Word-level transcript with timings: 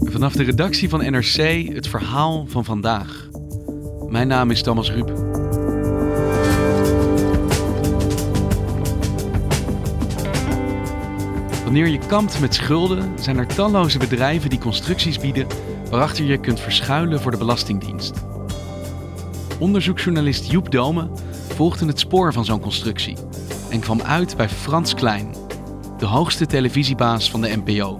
Vanaf 0.00 0.32
de 0.32 0.42
redactie 0.42 0.88
van 0.88 1.10
NRC 1.10 1.68
het 1.74 1.88
verhaal 1.88 2.44
van 2.48 2.64
vandaag. 2.64 3.28
Mijn 4.08 4.28
naam 4.28 4.50
is 4.50 4.62
Thomas 4.62 4.90
Ruip. 4.90 5.08
Wanneer 11.64 11.88
je 11.88 11.98
kampt 12.06 12.40
met 12.40 12.54
schulden, 12.54 13.12
zijn 13.18 13.38
er 13.38 13.46
talloze 13.46 13.98
bedrijven 13.98 14.50
die 14.50 14.58
constructies 14.58 15.18
bieden 15.18 15.46
waarachter 15.90 16.24
je 16.24 16.38
kunt 16.38 16.60
verschuilen 16.60 17.20
voor 17.20 17.30
de 17.30 17.36
Belastingdienst. 17.36 18.24
Onderzoeksjournalist 19.58 20.50
Joep 20.50 20.70
Dome 20.70 21.10
volgde 21.54 21.86
het 21.86 21.98
spoor 21.98 22.32
van 22.32 22.44
zo'n 22.44 22.60
constructie 22.60 23.16
en 23.70 23.80
kwam 23.80 24.02
uit 24.02 24.36
bij 24.36 24.48
Frans 24.48 24.94
Klein, 24.94 25.34
de 25.98 26.06
hoogste 26.06 26.46
televisiebaas 26.46 27.30
van 27.30 27.40
de 27.40 27.56
NPO. 27.64 27.96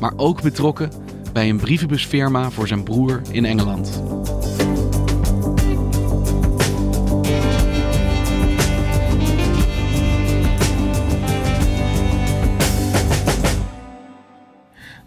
Maar 0.00 0.12
ook 0.16 0.42
betrokken 0.42 0.90
bij 1.32 1.48
een 1.48 1.56
brievenbusfirma 1.56 2.50
voor 2.50 2.68
zijn 2.68 2.82
broer 2.82 3.20
in 3.30 3.44
Engeland. 3.44 4.02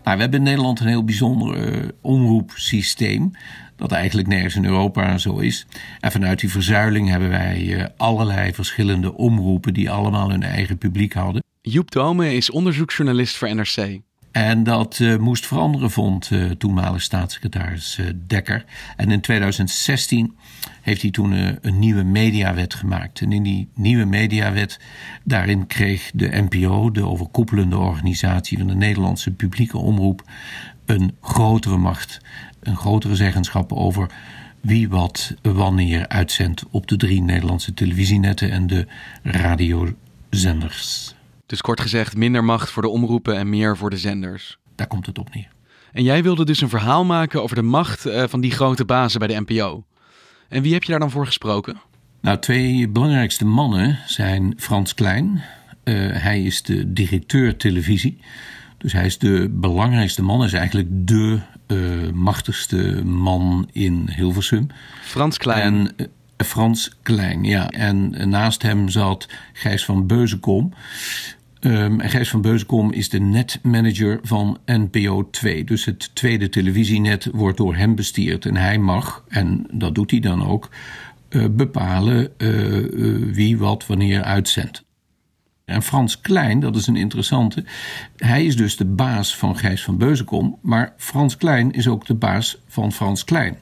Nou, 0.09 0.21
we 0.21 0.27
hebben 0.27 0.45
in 0.47 0.53
Nederland 0.53 0.79
een 0.79 0.87
heel 0.87 1.03
bijzonder 1.03 1.73
uh, 1.73 1.87
omroepsysteem. 2.01 3.31
Dat 3.75 3.91
eigenlijk 3.91 4.27
nergens 4.27 4.55
in 4.55 4.65
Europa 4.65 5.17
zo 5.17 5.37
is. 5.37 5.65
En 5.99 6.11
vanuit 6.11 6.39
die 6.39 6.49
verzuiling 6.49 7.09
hebben 7.09 7.29
wij 7.29 7.61
uh, 7.61 7.85
allerlei 7.97 8.53
verschillende 8.53 9.13
omroepen 9.13 9.73
die 9.73 9.91
allemaal 9.91 10.29
hun 10.29 10.43
eigen 10.43 10.77
publiek 10.77 11.13
hadden. 11.13 11.43
Joep 11.61 11.91
Dome 11.91 12.33
is 12.33 12.49
onderzoeksjournalist 12.49 13.37
voor 13.37 13.55
NRC. 13.55 14.01
En 14.31 14.63
dat 14.63 14.99
uh, 14.99 15.17
moest 15.17 15.47
veranderen, 15.47 15.91
vond 15.91 16.29
uh, 16.31 16.51
toenmalig 16.51 17.01
staatssecretaris 17.01 17.97
uh, 17.97 18.09
Dekker. 18.27 18.65
En 18.95 19.11
in 19.11 19.21
2016 19.21 20.35
heeft 20.81 21.01
hij 21.01 21.11
toen 21.11 21.57
een 21.61 21.79
nieuwe 21.79 22.03
mediawet 22.03 22.73
gemaakt. 22.73 23.21
En 23.21 23.31
in 23.31 23.43
die 23.43 23.69
nieuwe 23.75 24.05
mediawet, 24.05 24.79
daarin 25.23 25.67
kreeg 25.67 26.11
de 26.13 26.29
NPO, 26.49 26.91
de 26.91 27.05
overkoepelende 27.05 27.77
organisatie 27.77 28.57
van 28.57 28.67
de 28.67 28.75
Nederlandse 28.75 29.31
publieke 29.31 29.77
omroep, 29.77 30.23
een 30.85 31.15
grotere 31.21 31.77
macht, 31.77 32.21
een 32.59 32.77
grotere 32.77 33.15
zeggenschap 33.15 33.73
over 33.73 34.11
wie 34.61 34.89
wat 34.89 35.35
wanneer 35.41 36.07
uitzendt 36.07 36.63
op 36.69 36.87
de 36.87 36.97
drie 36.97 37.21
Nederlandse 37.21 37.73
televisienetten 37.73 38.51
en 38.51 38.67
de 38.67 38.87
radiozenders. 39.23 41.15
Dus 41.49 41.61
kort 41.61 41.81
gezegd, 41.81 42.17
minder 42.17 42.43
macht 42.43 42.69
voor 42.69 42.81
de 42.81 42.89
omroepen 42.89 43.37
en 43.37 43.49
meer 43.49 43.77
voor 43.77 43.89
de 43.89 43.97
zenders. 43.97 44.57
Daar 44.75 44.87
komt 44.87 45.05
het 45.05 45.19
op 45.19 45.33
neer. 45.33 45.47
En 45.91 46.03
jij 46.03 46.23
wilde 46.23 46.45
dus 46.45 46.61
een 46.61 46.69
verhaal 46.69 47.05
maken 47.05 47.43
over 47.43 47.55
de 47.55 47.61
macht 47.61 48.05
uh, 48.05 48.23
van 48.27 48.41
die 48.41 48.51
grote 48.51 48.85
bazen 48.85 49.19
bij 49.19 49.27
de 49.27 49.43
NPO. 49.47 49.83
En 50.49 50.61
wie 50.61 50.73
heb 50.73 50.83
je 50.83 50.91
daar 50.91 50.99
dan 50.99 51.11
voor 51.11 51.25
gesproken? 51.25 51.81
Nou, 52.21 52.39
twee 52.39 52.87
belangrijkste 52.87 53.45
mannen 53.45 53.99
zijn 54.05 54.53
Frans 54.57 54.93
Klein. 54.93 55.41
Uh, 55.83 56.11
hij 56.11 56.43
is 56.43 56.61
de 56.61 56.93
directeur 56.93 57.57
televisie. 57.57 58.19
Dus 58.77 58.93
hij 58.93 59.05
is 59.05 59.17
de 59.17 59.49
belangrijkste 59.51 60.23
man, 60.23 60.43
is 60.43 60.53
eigenlijk 60.53 60.87
de 60.91 61.39
uh, 61.67 62.11
machtigste 62.11 63.01
man 63.05 63.69
in 63.71 64.09
Hilversum. 64.15 64.67
Frans 65.01 65.37
Klein. 65.37 65.93
En, 65.95 66.09
Frans 66.45 66.97
Klein, 67.01 67.43
ja. 67.43 67.69
En 67.69 68.29
naast 68.29 68.61
hem 68.61 68.89
zat 68.89 69.27
Gijs 69.53 69.85
van 69.85 70.07
Beuzenkom. 70.07 70.73
Um, 71.61 71.99
Gijs 71.99 72.29
van 72.29 72.41
Beuzenkom 72.41 72.91
is 72.91 73.09
de 73.09 73.19
netmanager 73.19 74.19
van 74.21 74.57
NPO 74.65 75.29
2. 75.29 75.63
Dus 75.63 75.85
het 75.85 76.15
tweede 76.15 76.49
televisienet 76.49 77.29
wordt 77.31 77.57
door 77.57 77.75
hem 77.75 77.95
bestierd. 77.95 78.45
En 78.45 78.55
hij 78.55 78.77
mag, 78.77 79.23
en 79.27 79.65
dat 79.71 79.95
doet 79.95 80.11
hij 80.11 80.19
dan 80.19 80.45
ook, 80.45 80.69
uh, 81.29 81.45
bepalen 81.51 82.31
uh, 82.37 82.75
uh, 82.75 83.33
wie 83.33 83.57
wat 83.57 83.87
wanneer 83.87 84.23
uitzendt. 84.23 84.83
En 85.65 85.83
Frans 85.83 86.21
Klein, 86.21 86.59
dat 86.59 86.75
is 86.75 86.87
een 86.87 86.95
interessante. 86.95 87.63
Hij 88.17 88.45
is 88.45 88.55
dus 88.55 88.77
de 88.77 88.85
baas 88.85 89.37
van 89.37 89.57
Gijs 89.57 89.83
van 89.83 89.97
Beuzenkom. 89.97 90.57
Maar 90.61 90.93
Frans 90.97 91.37
Klein 91.37 91.71
is 91.71 91.87
ook 91.87 92.05
de 92.05 92.15
baas 92.15 92.61
van 92.67 92.91
Frans 92.91 93.23
Klein. 93.23 93.57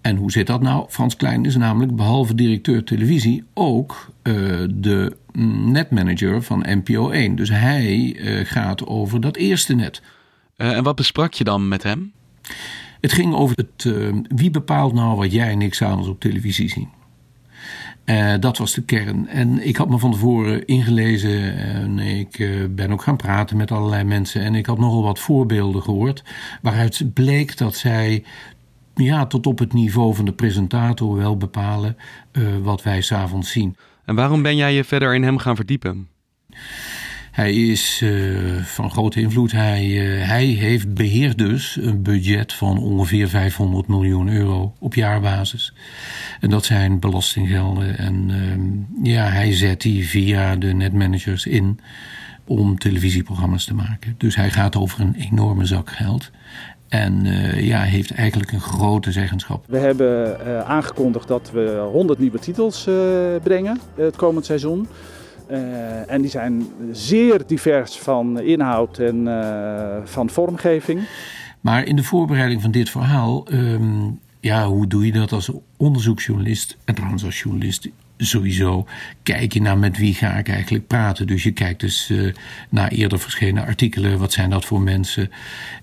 En 0.00 0.16
hoe 0.16 0.30
zit 0.30 0.46
dat 0.46 0.62
nou? 0.62 0.86
Frans 0.88 1.16
Klein 1.16 1.44
is 1.44 1.56
namelijk 1.56 1.96
behalve 1.96 2.34
directeur 2.34 2.84
televisie 2.84 3.44
ook 3.54 4.10
uh, 4.22 4.34
de 4.70 5.16
netmanager 5.72 6.42
van 6.42 6.66
NPO 6.68 7.10
1. 7.10 7.36
Dus 7.36 7.50
hij 7.50 8.16
uh, 8.16 8.46
gaat 8.46 8.86
over 8.86 9.20
dat 9.20 9.36
eerste 9.36 9.74
net. 9.74 10.02
Uh, 10.56 10.76
en 10.76 10.82
wat 10.82 10.96
besprak 10.96 11.32
je 11.32 11.44
dan 11.44 11.68
met 11.68 11.82
hem? 11.82 12.12
Het 13.00 13.12
ging 13.12 13.34
over 13.34 13.56
het 13.56 13.94
wie 14.28 14.50
bepaalt 14.50 14.94
nou 14.94 15.16
wat 15.16 15.32
jij 15.32 15.50
en 15.50 15.62
ik 15.62 15.74
s'avonds 15.74 16.08
op 16.08 16.20
televisie 16.20 16.68
zien. 16.68 16.88
Dat 18.40 18.58
was 18.58 18.74
de 18.74 18.82
kern. 18.82 19.28
En 19.28 19.66
ik 19.66 19.76
had 19.76 19.88
me 19.88 19.98
van 19.98 20.12
tevoren 20.12 20.66
ingelezen 20.66 21.56
en 21.56 21.98
ik 21.98 22.48
ben 22.70 22.90
ook 22.90 23.02
gaan 23.02 23.16
praten 23.16 23.56
met 23.56 23.70
allerlei 23.70 24.04
mensen. 24.04 24.42
En 24.42 24.54
ik 24.54 24.66
had 24.66 24.78
nogal 24.78 25.02
wat 25.02 25.18
voorbeelden 25.18 25.82
gehoord 25.82 26.24
waaruit 26.62 27.14
bleek 27.14 27.56
dat 27.56 27.74
zij 27.74 28.24
ja, 29.02 29.26
tot 29.26 29.46
op 29.46 29.58
het 29.58 29.72
niveau 29.72 30.14
van 30.14 30.24
de 30.24 30.32
presentator 30.32 31.16
wel 31.16 31.36
bepalen 31.36 31.96
uh, 32.32 32.48
wat 32.62 32.82
wij 32.82 33.00
s'avonds 33.00 33.50
zien. 33.50 33.76
En 34.04 34.14
waarom 34.14 34.42
ben 34.42 34.56
jij 34.56 34.74
je 34.74 34.84
verder 34.84 35.14
in 35.14 35.22
hem 35.22 35.38
gaan 35.38 35.56
verdiepen? 35.56 36.08
Hij 37.30 37.52
is 37.52 38.00
uh, 38.04 38.56
van 38.62 38.90
grote 38.90 39.20
invloed. 39.20 39.52
Hij, 39.52 39.86
uh, 39.86 40.26
hij 40.26 40.44
heeft 40.44 40.94
beheert 40.94 41.38
dus 41.38 41.78
een 41.80 42.02
budget 42.02 42.52
van 42.52 42.78
ongeveer 42.78 43.28
500 43.28 43.88
miljoen 43.88 44.28
euro 44.28 44.74
op 44.78 44.94
jaarbasis. 44.94 45.74
En 46.40 46.50
dat 46.50 46.64
zijn 46.64 46.98
belastinggelden. 46.98 47.98
En 47.98 48.28
uh, 49.02 49.12
ja, 49.14 49.28
hij 49.28 49.52
zet 49.52 49.80
die 49.80 50.08
via 50.08 50.56
de 50.56 50.72
netmanagers 50.72 51.46
in 51.46 51.80
om 52.44 52.78
televisieprogramma's 52.78 53.64
te 53.64 53.74
maken. 53.74 54.14
Dus 54.18 54.36
hij 54.36 54.50
gaat 54.50 54.76
over 54.76 55.00
een 55.00 55.14
enorme 55.14 55.64
zak 55.64 55.90
geld. 55.90 56.30
En 56.90 57.24
uh, 57.24 57.66
ja, 57.66 57.80
heeft 57.80 58.10
eigenlijk 58.10 58.52
een 58.52 58.60
grote 58.60 59.12
zeggenschap. 59.12 59.64
We 59.68 59.78
hebben 59.78 60.36
uh, 60.46 60.60
aangekondigd 60.60 61.28
dat 61.28 61.50
we 61.52 61.88
100 61.92 62.18
nieuwe 62.18 62.38
titels 62.38 62.86
uh, 62.86 62.94
brengen 63.42 63.78
het 63.94 64.16
komend 64.16 64.44
seizoen. 64.46 64.88
en 66.06 66.20
die 66.20 66.30
zijn 66.30 66.66
zeer 66.92 67.42
divers 67.46 67.98
van 67.98 68.40
inhoud 68.40 68.98
en 68.98 69.28
van 70.04 70.30
vormgeving. 70.30 71.00
Maar 71.60 71.84
in 71.84 71.96
de 71.96 72.02
voorbereiding 72.02 72.62
van 72.62 72.70
dit 72.70 72.90
verhaal, 72.90 73.46
um, 73.52 74.20
ja, 74.40 74.66
hoe 74.66 74.86
doe 74.86 75.06
je 75.06 75.12
dat 75.12 75.32
als 75.32 75.50
onderzoeksjournalist 75.76 76.76
en 76.84 76.94
trouwens 76.94 77.24
als 77.24 77.40
journalist 77.40 77.88
sowieso 78.20 78.86
kijk 79.22 79.52
je 79.52 79.60
naar 79.60 79.78
met 79.78 79.98
wie 79.98 80.14
ga 80.14 80.30
ik 80.30 80.48
eigenlijk 80.48 80.86
praten. 80.86 81.26
Dus 81.26 81.42
je 81.42 81.50
kijkt 81.50 81.80
dus 81.80 82.08
uh, 82.10 82.32
naar 82.68 82.88
eerder 82.88 83.18
verschenen 83.18 83.66
artikelen. 83.66 84.18
Wat 84.18 84.32
zijn 84.32 84.50
dat 84.50 84.64
voor 84.64 84.80
mensen? 84.80 85.30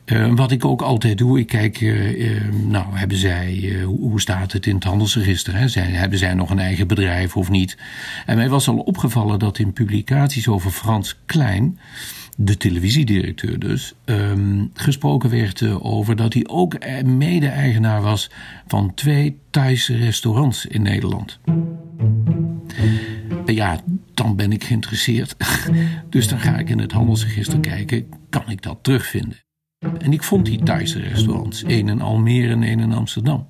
Uh, 0.05 0.33
wat 0.35 0.51
ik 0.51 0.65
ook 0.65 0.81
altijd 0.81 1.17
doe, 1.17 1.39
ik 1.39 1.47
kijk, 1.47 1.81
uh, 1.81 2.51
nou 2.51 2.85
hebben 2.97 3.17
zij, 3.17 3.81
hoe 3.83 4.21
staat 4.21 4.51
het 4.51 4.65
in 4.65 4.75
het 4.75 4.83
handelsregister? 4.83 5.55
Hè? 5.55 5.81
Hebben 5.81 6.19
zij 6.19 6.33
nog 6.33 6.49
een 6.49 6.59
eigen 6.59 6.87
bedrijf 6.87 7.35
of 7.35 7.49
niet? 7.49 7.77
En 8.25 8.35
mij 8.35 8.49
was 8.49 8.67
al 8.67 8.77
opgevallen 8.77 9.39
dat 9.39 9.59
in 9.59 9.73
publicaties 9.73 10.47
over 10.47 10.71
Frans 10.71 11.17
Klein 11.25 11.79
de 12.39 12.57
televisiedirecteur 12.57 13.59
dus, 13.59 13.93
ehm, 14.05 14.65
gesproken 14.73 15.29
werd 15.29 15.61
eh, 15.61 15.85
over 15.85 16.15
dat 16.15 16.33
hij 16.33 16.47
ook 16.47 16.73
eh, 16.73 17.03
mede-eigenaar 17.03 18.01
was 18.01 18.29
van 18.67 18.93
twee 18.93 19.39
Thaise 19.49 19.95
restaurants 19.95 20.65
in 20.65 20.81
Nederland. 20.81 21.39
Ja, 23.45 23.79
dan 24.13 24.35
ben 24.35 24.51
ik 24.51 24.63
geïnteresseerd. 24.63 25.35
Dus 26.09 26.27
dan 26.27 26.39
ga 26.39 26.57
ik 26.57 26.69
in 26.69 26.79
het 26.79 26.91
handelsregister 26.91 27.59
kijken, 27.59 28.07
kan 28.29 28.49
ik 28.49 28.61
dat 28.61 28.77
terugvinden? 28.81 29.37
En 29.99 30.13
ik 30.13 30.23
vond 30.23 30.45
die 30.45 30.63
Thaise 30.63 30.99
restaurants, 30.99 31.63
één 31.63 31.87
in 31.87 32.01
Almere 32.01 32.51
en 32.51 32.63
één 32.63 32.79
in 32.79 32.93
Amsterdam. 32.93 33.47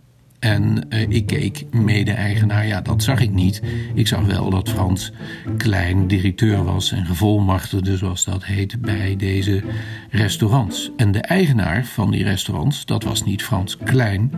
En 0.47 0.85
uh, 0.89 1.01
ik 1.09 1.25
keek 1.25 1.65
mede-eigenaar, 1.71 2.67
ja, 2.67 2.81
dat 2.81 3.03
zag 3.03 3.19
ik 3.19 3.31
niet. 3.31 3.61
Ik 3.93 4.07
zag 4.07 4.25
wel 4.25 4.49
dat 4.49 4.69
Frans 4.69 5.11
Klein 5.57 6.07
directeur 6.07 6.63
was 6.63 6.91
en 6.91 7.05
gevolmachtigde, 7.05 7.97
zoals 7.97 8.25
dat 8.25 8.45
heet, 8.45 8.81
bij 8.81 9.15
deze 9.15 9.63
restaurants. 10.09 10.91
En 10.97 11.11
de 11.11 11.19
eigenaar 11.19 11.85
van 11.85 12.11
die 12.11 12.23
restaurants, 12.23 12.85
dat 12.85 13.03
was 13.03 13.23
niet 13.23 13.43
Frans 13.43 13.77
Klein, 13.77 14.31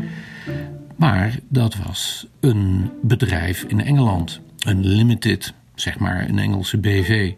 maar 0.95 1.39
dat 1.49 1.75
was 1.75 2.27
een 2.39 2.89
bedrijf 3.01 3.63
in 3.67 3.81
Engeland. 3.81 4.39
Een 4.59 4.87
limited, 4.87 5.53
zeg 5.75 5.99
maar, 5.99 6.29
een 6.29 6.39
Engelse 6.39 6.77
BV. 6.77 7.33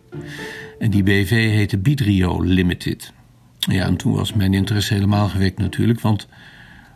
En 0.80 0.90
die 0.90 1.04
BV 1.04 1.30
heette 1.30 1.78
Bidrio 1.78 2.42
Limited. 2.42 3.14
Ja, 3.58 3.86
en 3.86 3.96
toen 3.96 4.14
was 4.14 4.34
mijn 4.34 4.54
interesse 4.54 4.94
helemaal 4.94 5.30
gewekt 5.30 5.58
natuurlijk, 5.58 6.02
want 6.02 6.28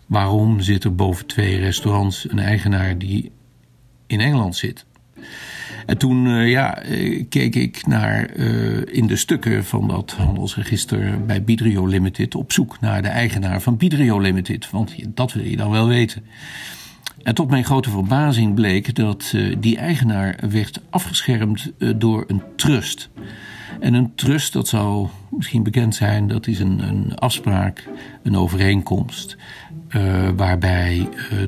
waarom 0.05 0.61
zit 0.61 0.83
er 0.83 0.95
boven 0.95 1.25
twee 1.25 1.57
restaurants 1.57 2.29
een 2.29 2.39
eigenaar 2.39 2.97
die 2.97 3.31
in 4.07 4.19
Engeland 4.19 4.55
zit? 4.55 4.85
En 5.85 5.97
toen 5.97 6.25
uh, 6.25 6.49
ja, 6.49 6.77
eh, 6.77 7.23
keek 7.29 7.55
ik 7.55 7.87
naar 7.87 8.35
uh, 8.35 8.81
in 8.85 9.07
de 9.07 9.15
stukken 9.15 9.65
van 9.65 9.87
dat 9.87 10.11
handelsregister 10.11 11.25
bij 11.25 11.43
Bidrio 11.43 11.85
Limited 11.85 12.35
op 12.35 12.51
zoek 12.51 12.79
naar 12.79 13.01
de 13.01 13.07
eigenaar 13.07 13.61
van 13.61 13.77
Bidrio 13.77 14.19
Limited. 14.19 14.69
Want 14.69 14.95
dat 15.15 15.33
wil 15.33 15.43
je 15.43 15.57
dan 15.57 15.71
wel 15.71 15.87
weten. 15.87 16.23
En 17.23 17.35
tot 17.35 17.49
mijn 17.49 17.63
grote 17.63 17.89
verbazing 17.89 18.53
bleek 18.53 18.95
dat 18.95 19.33
die 19.59 19.77
eigenaar 19.77 20.37
werd 20.49 20.81
afgeschermd 20.89 21.71
door 21.95 22.23
een 22.27 22.41
trust. 22.55 23.09
En 23.79 23.93
een 23.93 24.15
trust, 24.15 24.53
dat 24.53 24.67
zou 24.67 25.07
misschien 25.29 25.63
bekend 25.63 25.95
zijn, 25.95 26.27
dat 26.27 26.47
is 26.47 26.59
een, 26.59 26.79
een 26.79 27.15
afspraak, 27.15 27.89
een 28.23 28.35
overeenkomst, 28.35 29.37
uh, 29.95 30.29
waarbij 30.35 30.97
uh, 30.97 31.39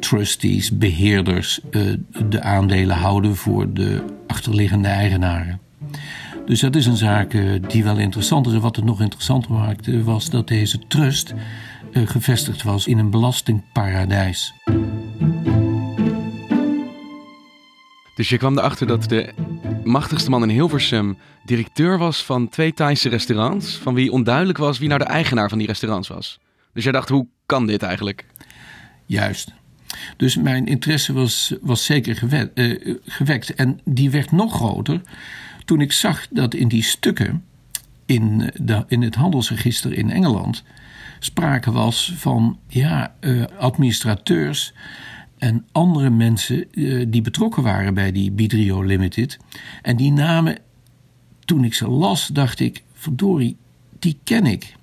trustees, 0.00 0.78
beheerders, 0.78 1.60
uh, 1.70 1.92
de 2.28 2.42
aandelen 2.42 2.96
houden 2.96 3.36
voor 3.36 3.72
de 3.72 4.04
achterliggende 4.26 4.88
eigenaren. 4.88 5.60
Dus 6.46 6.60
dat 6.60 6.76
is 6.76 6.86
een 6.86 6.96
zaak 6.96 7.36
die 7.68 7.84
wel 7.84 7.98
interessant 7.98 8.46
is. 8.46 8.52
En 8.52 8.60
wat 8.60 8.76
het 8.76 8.84
nog 8.84 9.00
interessanter 9.00 9.52
maakte, 9.52 10.02
was 10.02 10.30
dat 10.30 10.48
deze 10.48 10.78
trust 10.88 11.34
gevestigd 11.92 12.62
was 12.62 12.86
in 12.86 12.98
een 12.98 13.10
belastingparadijs. 13.10 14.54
Dus 18.14 18.28
je 18.28 18.38
kwam 18.38 18.58
erachter 18.58 18.86
dat 18.86 19.08
de 19.08 19.32
machtigste 19.84 20.30
man 20.30 20.42
in 20.42 20.48
Hilversum 20.48 21.18
directeur 21.44 21.98
was 21.98 22.24
van 22.24 22.48
twee 22.48 22.74
Thaise 22.74 23.08
restaurants, 23.08 23.76
van 23.76 23.94
wie 23.94 24.12
onduidelijk 24.12 24.58
was 24.58 24.78
wie 24.78 24.88
nou 24.88 25.00
de 25.00 25.06
eigenaar 25.06 25.48
van 25.48 25.58
die 25.58 25.66
restaurants 25.66 26.08
was. 26.08 26.40
Dus 26.72 26.84
jij 26.84 26.92
dacht, 26.92 27.08
hoe 27.08 27.26
kan 27.46 27.66
dit 27.66 27.82
eigenlijk? 27.82 28.26
Juist. 29.06 29.52
Dus 30.16 30.36
mijn 30.36 30.66
interesse 30.66 31.12
was, 31.12 31.54
was 31.60 31.84
zeker 31.84 32.16
gewet, 32.16 32.50
uh, 32.54 32.96
gewekt. 33.06 33.54
En 33.54 33.80
die 33.84 34.10
werd 34.10 34.32
nog 34.32 34.54
groter 34.54 35.00
toen 35.64 35.80
ik 35.80 35.92
zag 35.92 36.28
dat 36.30 36.54
in 36.54 36.68
die 36.68 36.82
stukken 36.82 37.44
in, 38.06 38.50
de, 38.60 38.84
in 38.88 39.02
het 39.02 39.14
handelsregister 39.14 39.92
in 39.92 40.10
Engeland 40.10 40.64
sprake 41.18 41.72
was 41.72 42.12
van 42.16 42.58
ja, 42.68 43.14
uh, 43.20 43.44
administrateurs 43.58 44.72
en 45.38 45.66
andere 45.72 46.10
mensen 46.10 46.66
die 47.10 47.22
betrokken 47.22 47.62
waren 47.62 47.94
bij 47.94 48.12
die 48.12 48.30
Bidrio 48.30 48.82
Limited. 48.82 49.38
En 49.82 49.96
die 49.96 50.12
namen, 50.12 50.58
toen 51.44 51.64
ik 51.64 51.74
ze 51.74 51.88
las, 51.88 52.26
dacht 52.26 52.60
ik: 52.60 52.82
verdorie, 52.94 53.56
die 53.98 54.18
ken 54.24 54.46
ik. 54.46 54.74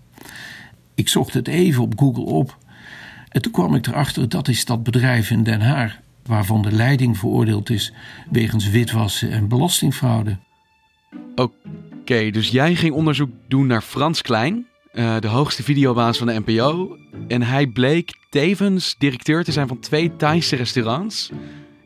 Ik 0.99 1.07
zocht 1.07 1.33
het 1.33 1.47
even 1.47 1.83
op 1.83 1.99
Google 1.99 2.23
op. 2.23 2.57
En 3.29 3.41
toen 3.41 3.51
kwam 3.51 3.75
ik 3.75 3.87
erachter 3.87 4.29
dat 4.29 4.47
is 4.47 4.65
dat 4.65 4.83
bedrijf 4.83 5.31
in 5.31 5.43
Den 5.43 5.61
Haag, 5.61 5.97
waarvan 6.25 6.61
de 6.61 6.71
leiding 6.71 7.17
veroordeeld 7.17 7.69
is 7.69 7.93
wegens 8.31 8.69
witwassen 8.69 9.31
en 9.31 9.47
belastingfraude. 9.47 10.37
Oké, 11.35 11.53
okay, 11.99 12.31
dus 12.31 12.49
jij 12.49 12.75
ging 12.75 12.93
onderzoek 12.93 13.29
doen 13.47 13.67
naar 13.67 13.81
Frans 13.81 14.21
Klein, 14.21 14.65
uh, 14.93 15.19
de 15.19 15.27
hoogste 15.27 15.63
videobaas 15.63 16.17
van 16.17 16.27
de 16.27 16.41
NPO. 16.45 16.97
En 17.27 17.41
hij 17.41 17.67
bleek 17.67 18.13
tevens 18.29 18.95
directeur 18.97 19.43
te 19.43 19.51
zijn 19.51 19.67
van 19.67 19.79
twee 19.79 20.15
Thaise 20.15 20.55
restaurants. 20.55 21.29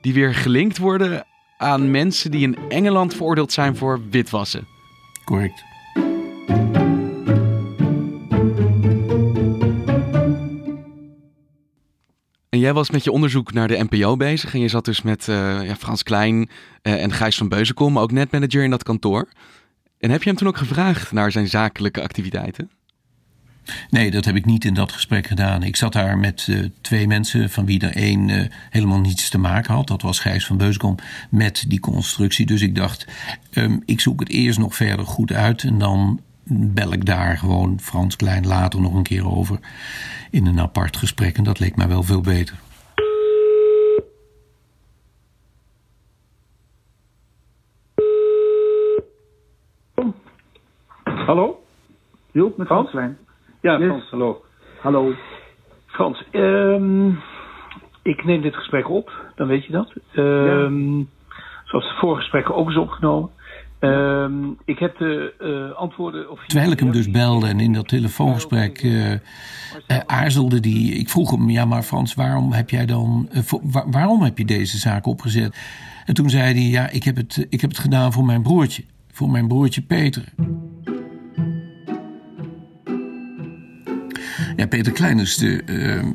Die 0.01 0.13
weer 0.13 0.35
gelinkt 0.35 0.77
worden 0.77 1.25
aan 1.57 1.91
mensen 1.91 2.31
die 2.31 2.41
in 2.41 2.57
Engeland 2.69 3.13
veroordeeld 3.13 3.51
zijn 3.51 3.75
voor 3.75 4.01
witwassen. 4.09 4.67
Correct. 5.25 5.72
En 12.53 12.59
jij 12.59 12.73
was 12.73 12.89
met 12.89 13.03
je 13.03 13.11
onderzoek 13.11 13.53
naar 13.53 13.67
de 13.67 13.85
NPO 13.89 14.17
bezig. 14.17 14.53
En 14.53 14.59
je 14.59 14.67
zat 14.67 14.85
dus 14.85 15.01
met 15.01 15.27
uh, 15.27 15.35
ja, 15.65 15.75
Frans 15.75 16.03
Klein 16.03 16.35
uh, 16.83 17.03
en 17.03 17.11
Gijs 17.11 17.37
van 17.37 17.49
Beuzenkom, 17.49 17.93
maar 17.93 18.03
ook 18.03 18.11
netmanager 18.11 18.63
in 18.63 18.69
dat 18.69 18.83
kantoor. 18.83 19.27
En 19.99 20.11
heb 20.11 20.23
je 20.23 20.29
hem 20.29 20.37
toen 20.37 20.47
ook 20.47 20.57
gevraagd 20.57 21.11
naar 21.11 21.31
zijn 21.31 21.47
zakelijke 21.47 22.01
activiteiten? 22.01 22.69
Nee, 23.89 24.11
dat 24.11 24.25
heb 24.25 24.35
ik 24.35 24.45
niet 24.45 24.65
in 24.65 24.73
dat 24.73 24.91
gesprek 24.91 25.27
gedaan. 25.27 25.63
Ik 25.63 25.75
zat 25.75 25.93
daar 25.93 26.17
met 26.17 26.47
uh, 26.49 26.65
twee 26.81 27.07
mensen, 27.07 27.49
van 27.49 27.65
wie 27.65 27.79
er 27.79 27.95
één 27.95 28.49
helemaal 28.69 28.99
niets 28.99 29.29
te 29.29 29.37
maken 29.37 29.73
had. 29.73 29.87
Dat 29.87 30.01
was 30.01 30.19
Gijs 30.19 30.45
van 30.45 30.57
Beuskom 30.57 30.95
met 31.29 31.65
die 31.67 31.79
constructie. 31.79 32.45
Dus 32.45 32.61
ik 32.61 32.75
dacht, 32.75 33.07
um, 33.53 33.81
ik 33.85 33.99
zoek 33.99 34.19
het 34.19 34.29
eerst 34.29 34.59
nog 34.59 34.75
verder 34.75 35.05
goed 35.05 35.31
uit. 35.31 35.63
En 35.63 35.77
dan 35.77 36.19
bel 36.49 36.93
ik 36.93 37.05
daar 37.05 37.37
gewoon 37.37 37.79
Frans 37.79 38.15
Klein 38.15 38.47
later 38.47 38.81
nog 38.81 38.93
een 38.93 39.03
keer 39.03 39.27
over. 39.27 39.59
In 40.31 40.45
een 40.45 40.59
apart 40.59 40.97
gesprek. 40.97 41.37
En 41.37 41.43
dat 41.43 41.59
leek 41.59 41.75
mij 41.75 41.87
wel 41.87 42.03
veel 42.03 42.21
beter. 42.21 42.55
Hallo? 51.03 51.63
Joep, 52.31 52.57
met 52.57 52.67
Frans 52.67 52.89
Klein. 52.89 53.17
Ja, 53.61 53.77
yes. 53.77 53.87
Frans, 53.87 54.09
hallo. 54.09 54.43
Hallo. 54.81 55.13
Frans, 55.85 56.23
um, 56.31 57.19
ik 58.01 58.23
neem 58.23 58.41
dit 58.41 58.55
gesprek 58.55 58.89
op, 58.89 59.11
dan 59.35 59.47
weet 59.47 59.65
je 59.65 59.71
dat. 59.71 59.93
Um, 60.15 60.97
ja. 60.97 61.05
Zoals 61.63 61.87
de 61.87 61.95
vorige 61.99 62.21
gesprekken 62.21 62.55
ook 62.55 62.69
is 62.69 62.77
opgenomen. 62.77 63.29
Um, 63.83 64.57
ik 64.65 64.79
heb 64.79 64.97
de 64.97 65.33
uh, 65.41 65.77
antwoorden. 65.77 66.31
Of 66.31 66.45
Terwijl 66.45 66.71
ik 66.71 66.79
hem 66.79 66.91
dus 66.91 67.11
belde 67.11 67.47
en 67.47 67.59
in 67.59 67.73
dat 67.73 67.87
telefoongesprek 67.87 68.83
uh, 68.83 69.11
uh, 69.11 69.17
aarzelde 70.05 70.59
die. 70.59 70.93
Ik 70.93 71.09
vroeg 71.09 71.31
hem: 71.31 71.49
Ja, 71.49 71.65
maar 71.65 71.83
Frans, 71.83 72.13
waarom 72.13 72.51
heb 72.51 72.69
jij 72.69 72.85
dan. 72.85 73.29
Waar, 73.61 73.89
waarom 73.91 74.21
heb 74.21 74.37
je 74.37 74.45
deze 74.45 74.77
zaak 74.77 75.05
opgezet? 75.05 75.57
En 76.05 76.13
toen 76.13 76.29
zei 76.29 76.53
hij: 76.53 76.69
Ja, 76.69 76.89
ik 76.89 77.03
heb 77.03 77.15
het, 77.15 77.47
ik 77.49 77.61
heb 77.61 77.69
het 77.69 77.79
gedaan 77.79 78.13
voor 78.13 78.25
mijn 78.25 78.41
broertje. 78.41 78.83
Voor 79.11 79.29
mijn 79.29 79.47
broertje 79.47 79.81
Peter. 79.81 80.23
Ja, 84.55 84.67
Peter 84.67 84.91
Klein 84.91 85.19
is 85.19 85.37
de, 85.37 85.61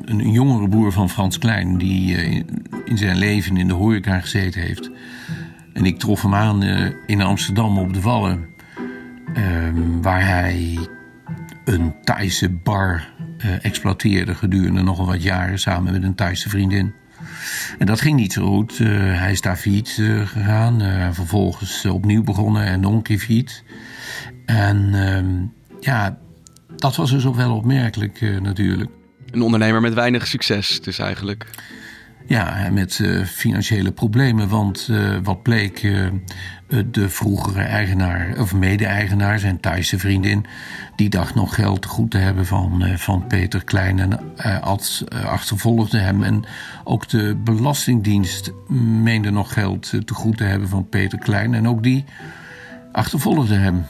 een 0.05 0.31
jongere 0.31 0.69
broer 0.69 0.91
van 0.91 1.09
Frans 1.09 1.37
Klein... 1.37 1.77
die 1.77 2.15
in 2.85 2.97
zijn 2.97 3.17
leven 3.17 3.57
in 3.57 3.67
de 3.67 3.73
horeca 3.73 4.19
gezeten 4.19 4.61
heeft. 4.61 4.91
En 5.79 5.85
ik 5.85 5.99
trof 5.99 6.21
hem 6.21 6.35
aan 6.35 6.63
uh, 6.63 6.89
in 7.05 7.21
Amsterdam 7.21 7.77
op 7.77 7.93
de 7.93 8.01
Wallen... 8.01 8.47
Ehm, 9.33 10.01
waar 10.01 10.27
hij 10.27 10.77
een 11.65 11.93
Thaise 12.03 12.49
bar 12.49 13.13
exploiteerde 13.61 14.35
gedurende 14.35 14.81
nogal 14.81 15.05
wat 15.05 15.23
jaren... 15.23 15.59
samen 15.59 15.93
met 15.93 16.03
een 16.03 16.15
Thaise 16.15 16.49
vriendin. 16.49 16.93
En 17.77 17.85
dat 17.85 18.01
ging 18.01 18.15
niet 18.15 18.33
zo 18.33 18.47
goed. 18.47 18.77
hij 18.77 19.31
is 19.31 19.41
daar 19.41 19.55
failliet 19.55 19.89
gegaan. 20.25 20.81
vervolgens 21.13 21.85
opnieuw 21.85 22.23
begonnen 22.23 22.65
en 22.65 22.79
nog 22.79 22.93
een 22.93 23.01
keer 23.01 23.19
failliet. 23.19 23.63
En 24.45 24.89
ehm, 24.93 25.27
ja 25.79 26.17
dat 26.75 26.95
was 26.95 27.09
dus 27.09 27.25
ook 27.25 27.35
wel 27.35 27.55
opmerkelijk 27.55 28.39
natuurlijk. 28.41 28.89
Een 29.31 29.41
ondernemer 29.41 29.81
met 29.81 29.93
weinig 29.93 30.27
succes 30.27 30.81
dus 30.81 30.99
eigenlijk. 30.99 31.45
Ja, 32.29 32.69
met 32.71 32.99
uh, 32.99 33.25
financiële 33.25 33.91
problemen. 33.91 34.49
Want 34.49 34.87
uh, 34.91 35.17
wat 35.23 35.43
bleek, 35.43 35.81
de 36.91 37.09
vroegere 37.09 37.61
eigenaar 37.61 38.39
of 38.39 38.53
mede-eigenaar, 38.53 39.39
zijn 39.39 39.59
Thaise 39.59 39.99
vriendin... 39.99 40.45
die 40.95 41.09
dacht 41.09 41.35
nog 41.35 41.55
geld 41.55 41.85
goed 41.85 42.11
te 42.11 42.17
hebben 42.17 42.45
van, 42.45 42.83
van 42.97 43.27
Peter 43.27 43.63
Klein 43.63 43.99
en 43.99 44.61
als, 44.61 45.03
achtervolgde 45.25 45.97
hem. 45.97 46.23
En 46.23 46.43
ook 46.83 47.07
de 47.07 47.35
Belastingdienst 47.43 48.51
meende 49.03 49.31
nog 49.31 49.53
geld 49.53 49.89
te 50.05 50.13
goed 50.13 50.37
te 50.37 50.43
hebben 50.43 50.69
van 50.69 50.89
Peter 50.89 51.19
Klein. 51.19 51.53
En 51.53 51.67
ook 51.67 51.83
die 51.83 52.05
achtervolgde 52.91 53.55
hem. 53.55 53.85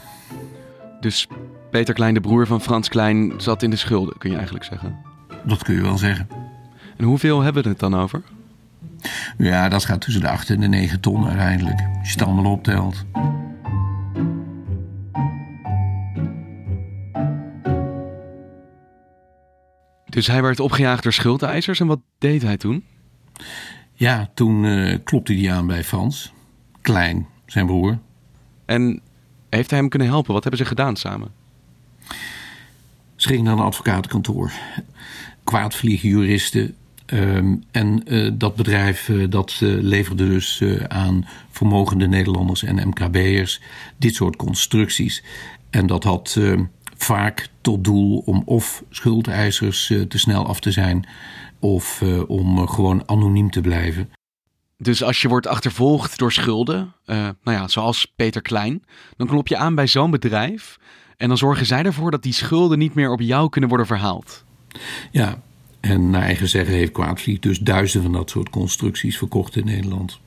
Dus 1.00 1.26
Peter 1.70 1.94
Klein, 1.94 2.14
de 2.14 2.20
broer 2.20 2.46
van 2.46 2.60
Frans 2.60 2.88
Klein, 2.88 3.32
zat 3.36 3.62
in 3.62 3.70
de 3.70 3.76
schulden, 3.76 4.18
kun 4.18 4.30
je 4.30 4.36
eigenlijk 4.36 4.64
zeggen. 4.64 4.96
Dat 5.44 5.62
kun 5.62 5.74
je 5.74 5.82
wel 5.82 5.98
zeggen. 5.98 6.39
En 7.00 7.06
hoeveel 7.06 7.40
hebben 7.40 7.62
we 7.62 7.68
het 7.68 7.78
dan 7.78 7.94
over? 7.94 8.22
Ja, 9.38 9.68
dat 9.68 9.84
gaat 9.84 10.00
tussen 10.00 10.22
de 10.22 10.28
8 10.28 10.50
en 10.50 10.60
de 10.60 10.68
9 10.68 11.00
ton 11.00 11.26
uiteindelijk. 11.26 11.80
Als 11.98 12.08
je 12.08 12.18
het 12.18 12.22
allemaal 12.22 12.52
optelt. 12.52 13.04
Dus 20.08 20.26
hij 20.26 20.42
werd 20.42 20.60
opgejaagd 20.60 21.02
door 21.02 21.12
schuldeisers 21.12 21.80
en 21.80 21.86
wat 21.86 22.00
deed 22.18 22.42
hij 22.42 22.56
toen? 22.56 22.84
Ja, 23.92 24.30
toen 24.34 24.64
uh, 24.64 24.98
klopte 25.04 25.34
hij 25.34 25.52
aan 25.52 25.66
bij 25.66 25.84
Frans. 25.84 26.32
Klein, 26.80 27.26
zijn 27.46 27.66
broer. 27.66 27.98
En 28.64 29.00
heeft 29.50 29.70
hij 29.70 29.78
hem 29.78 29.88
kunnen 29.88 30.08
helpen? 30.08 30.32
Wat 30.32 30.42
hebben 30.42 30.60
ze 30.60 30.66
gedaan 30.66 30.96
samen? 30.96 31.32
Ze 33.16 33.28
gingen 33.28 33.44
naar 33.44 33.52
een 33.52 33.60
advocatenkantoor. 33.60 34.52
Kwaadvliegen 35.44 36.08
juristen. 36.08 36.74
Um, 37.12 37.64
en 37.70 38.02
uh, 38.04 38.30
dat 38.34 38.54
bedrijf 38.54 39.08
uh, 39.08 39.30
dat 39.30 39.60
uh, 39.62 39.82
leverde 39.82 40.28
dus 40.28 40.62
aan 40.88 41.26
vermogende 41.50 42.08
Nederlanders 42.08 42.62
en 42.62 42.88
MKB'ers 42.88 43.60
dit 43.96 44.14
soort 44.14 44.36
constructies. 44.36 45.24
En 45.70 45.86
dat 45.86 46.04
had 46.04 46.36
ehm, 46.38 46.64
vaak 46.96 47.48
tot 47.60 47.84
doel 47.84 48.18
om 48.18 48.42
of 48.44 48.82
schuldeisers 48.90 49.86
te 49.86 50.18
snel 50.18 50.46
af 50.46 50.60
te 50.60 50.70
zijn 50.70 51.06
of 51.58 52.02
om 52.26 52.68
gewoon 52.68 53.02
anoniem 53.06 53.50
te 53.50 53.60
blijven. 53.60 54.10
Dus 54.76 55.02
als 55.02 55.22
je 55.22 55.28
wordt 55.28 55.46
achtervolgd 55.46 56.18
door 56.18 56.32
schulden, 56.32 56.92
nou 57.06 57.32
ja, 57.44 57.68
zoals 57.68 58.12
Peter 58.16 58.42
Klein, 58.42 58.84
dan 59.16 59.26
klop 59.26 59.48
je 59.48 59.56
aan 59.56 59.74
bij 59.74 59.86
zo'n 59.86 60.10
bedrijf 60.10 60.78
en 61.16 61.28
dan 61.28 61.38
zorgen 61.38 61.66
zij 61.66 61.82
ervoor 61.82 62.10
dat 62.10 62.22
die 62.22 62.32
schulden 62.32 62.78
niet 62.78 62.94
meer 62.94 63.10
op 63.10 63.20
jou 63.20 63.48
kunnen 63.48 63.68
worden 63.68 63.86
verhaald. 63.86 64.44
Ja, 65.10 65.38
en 65.80 66.10
naar 66.10 66.22
eigen 66.22 66.48
zeggen 66.48 66.74
heeft 66.74 66.92
Kwaadvlieg 66.92 67.38
dus 67.38 67.58
duizenden 67.58 68.10
van 68.10 68.20
dat 68.20 68.30
soort 68.30 68.50
constructies 68.50 69.18
verkocht 69.18 69.56
in 69.56 69.64
Nederland. 69.64 70.20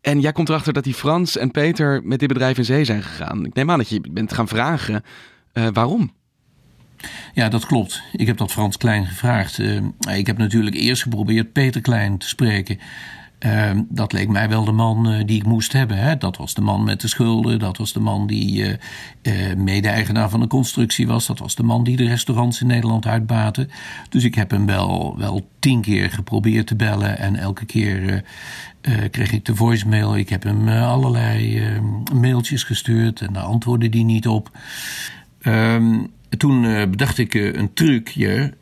En 0.00 0.20
jij 0.20 0.32
komt 0.32 0.48
erachter 0.48 0.72
dat 0.72 0.84
die 0.84 0.94
Frans 0.94 1.36
en 1.36 1.50
Peter 1.50 2.00
met 2.04 2.18
dit 2.18 2.28
bedrijf 2.28 2.58
in 2.58 2.64
zee 2.64 2.84
zijn 2.84 3.02
gegaan. 3.02 3.46
Ik 3.46 3.54
neem 3.54 3.70
aan 3.70 3.78
dat 3.78 3.88
je 3.88 4.00
bent 4.10 4.32
gaan 4.32 4.48
vragen 4.48 5.04
uh, 5.52 5.68
waarom. 5.72 6.12
Ja, 7.34 7.48
dat 7.48 7.66
klopt. 7.66 8.02
Ik 8.12 8.26
heb 8.26 8.36
dat 8.36 8.52
Frans 8.52 8.76
Klein 8.76 9.06
gevraagd. 9.06 9.58
Uh, 9.58 9.80
ik 10.16 10.26
heb 10.26 10.38
natuurlijk 10.38 10.76
eerst 10.76 11.02
geprobeerd 11.02 11.52
Peter 11.52 11.80
Klein 11.80 12.18
te 12.18 12.28
spreken. 12.28 12.78
Uh, 13.44 13.70
dat 13.88 14.12
leek 14.12 14.28
mij 14.28 14.48
wel 14.48 14.64
de 14.64 14.72
man 14.72 15.12
uh, 15.12 15.22
die 15.26 15.36
ik 15.36 15.46
moest 15.46 15.72
hebben. 15.72 15.96
Hè? 15.96 16.16
Dat 16.16 16.36
was 16.36 16.54
de 16.54 16.60
man 16.60 16.84
met 16.84 17.00
de 17.00 17.08
schulden. 17.08 17.58
Dat 17.58 17.76
was 17.76 17.92
de 17.92 18.00
man 18.00 18.26
die 18.26 18.78
uh, 19.22 19.54
mede-eigenaar 19.56 20.30
van 20.30 20.40
de 20.40 20.46
constructie 20.46 21.06
was. 21.06 21.26
Dat 21.26 21.38
was 21.38 21.54
de 21.54 21.62
man 21.62 21.84
die 21.84 21.96
de 21.96 22.06
restaurants 22.06 22.60
in 22.60 22.66
Nederland 22.66 23.06
uitbaten. 23.06 23.70
Dus 24.08 24.24
ik 24.24 24.34
heb 24.34 24.50
hem 24.50 24.66
wel, 24.66 25.14
wel 25.18 25.48
tien 25.58 25.80
keer 25.80 26.10
geprobeerd 26.10 26.66
te 26.66 26.76
bellen. 26.76 27.18
En 27.18 27.36
elke 27.36 27.64
keer 27.64 28.24
kreeg 29.10 29.32
ik 29.32 29.44
de 29.44 29.54
voicemail. 29.54 30.16
Ik 30.16 30.28
heb 30.28 30.42
hem 30.42 30.68
allerlei 30.68 31.62
mailtjes 32.14 32.62
gestuurd. 32.62 33.20
En 33.20 33.32
daar 33.32 33.42
antwoordde 33.42 33.88
hij 33.90 34.02
niet 34.02 34.28
op. 34.28 34.50
Um, 35.42 36.10
toen 36.36 36.62
bedacht 36.90 37.18
ik 37.18 37.34
een 37.34 37.72
trucje. 37.74 38.54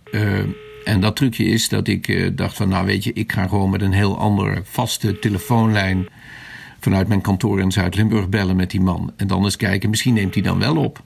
En 0.85 1.01
dat 1.01 1.17
trucje 1.17 1.45
is 1.45 1.69
dat 1.69 1.89
ik 1.89 2.09
uh, 2.09 2.31
dacht 2.33 2.57
van, 2.57 2.69
nou 2.69 2.87
weet 2.87 3.05
je, 3.05 3.13
ik 3.13 3.33
ga 3.33 3.47
gewoon 3.47 3.71
met 3.71 3.83
een 3.83 3.93
heel 3.93 4.19
andere 4.19 4.63
vaste 4.65 5.19
telefoonlijn 5.19 6.09
vanuit 6.81 7.09
mijn 7.09 7.21
kantoor 7.21 7.61
in 7.61 7.73
Zuid-Limburg 7.73 8.29
bellen 8.29 8.57
met 8.57 8.71
die 8.71 8.81
man. 8.81 9.13
En 9.17 9.27
dan 9.27 9.45
eens 9.45 9.57
kijken, 9.57 9.91
misschien 9.91 10.15
neemt 10.15 10.35
hij 10.35 10.43
dan 10.43 10.59
wel 10.59 10.77
op. 10.77 11.01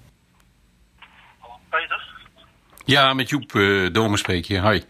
Hallo, 1.39 1.57
Peter? 1.71 2.15
Ja, 2.85 3.15
met 3.15 3.29
Joep 3.29 3.53
uh, 3.53 3.93
Domen 3.93 4.19
spreek 4.19 4.45
je. 4.45 4.71
Hi, 4.71 4.81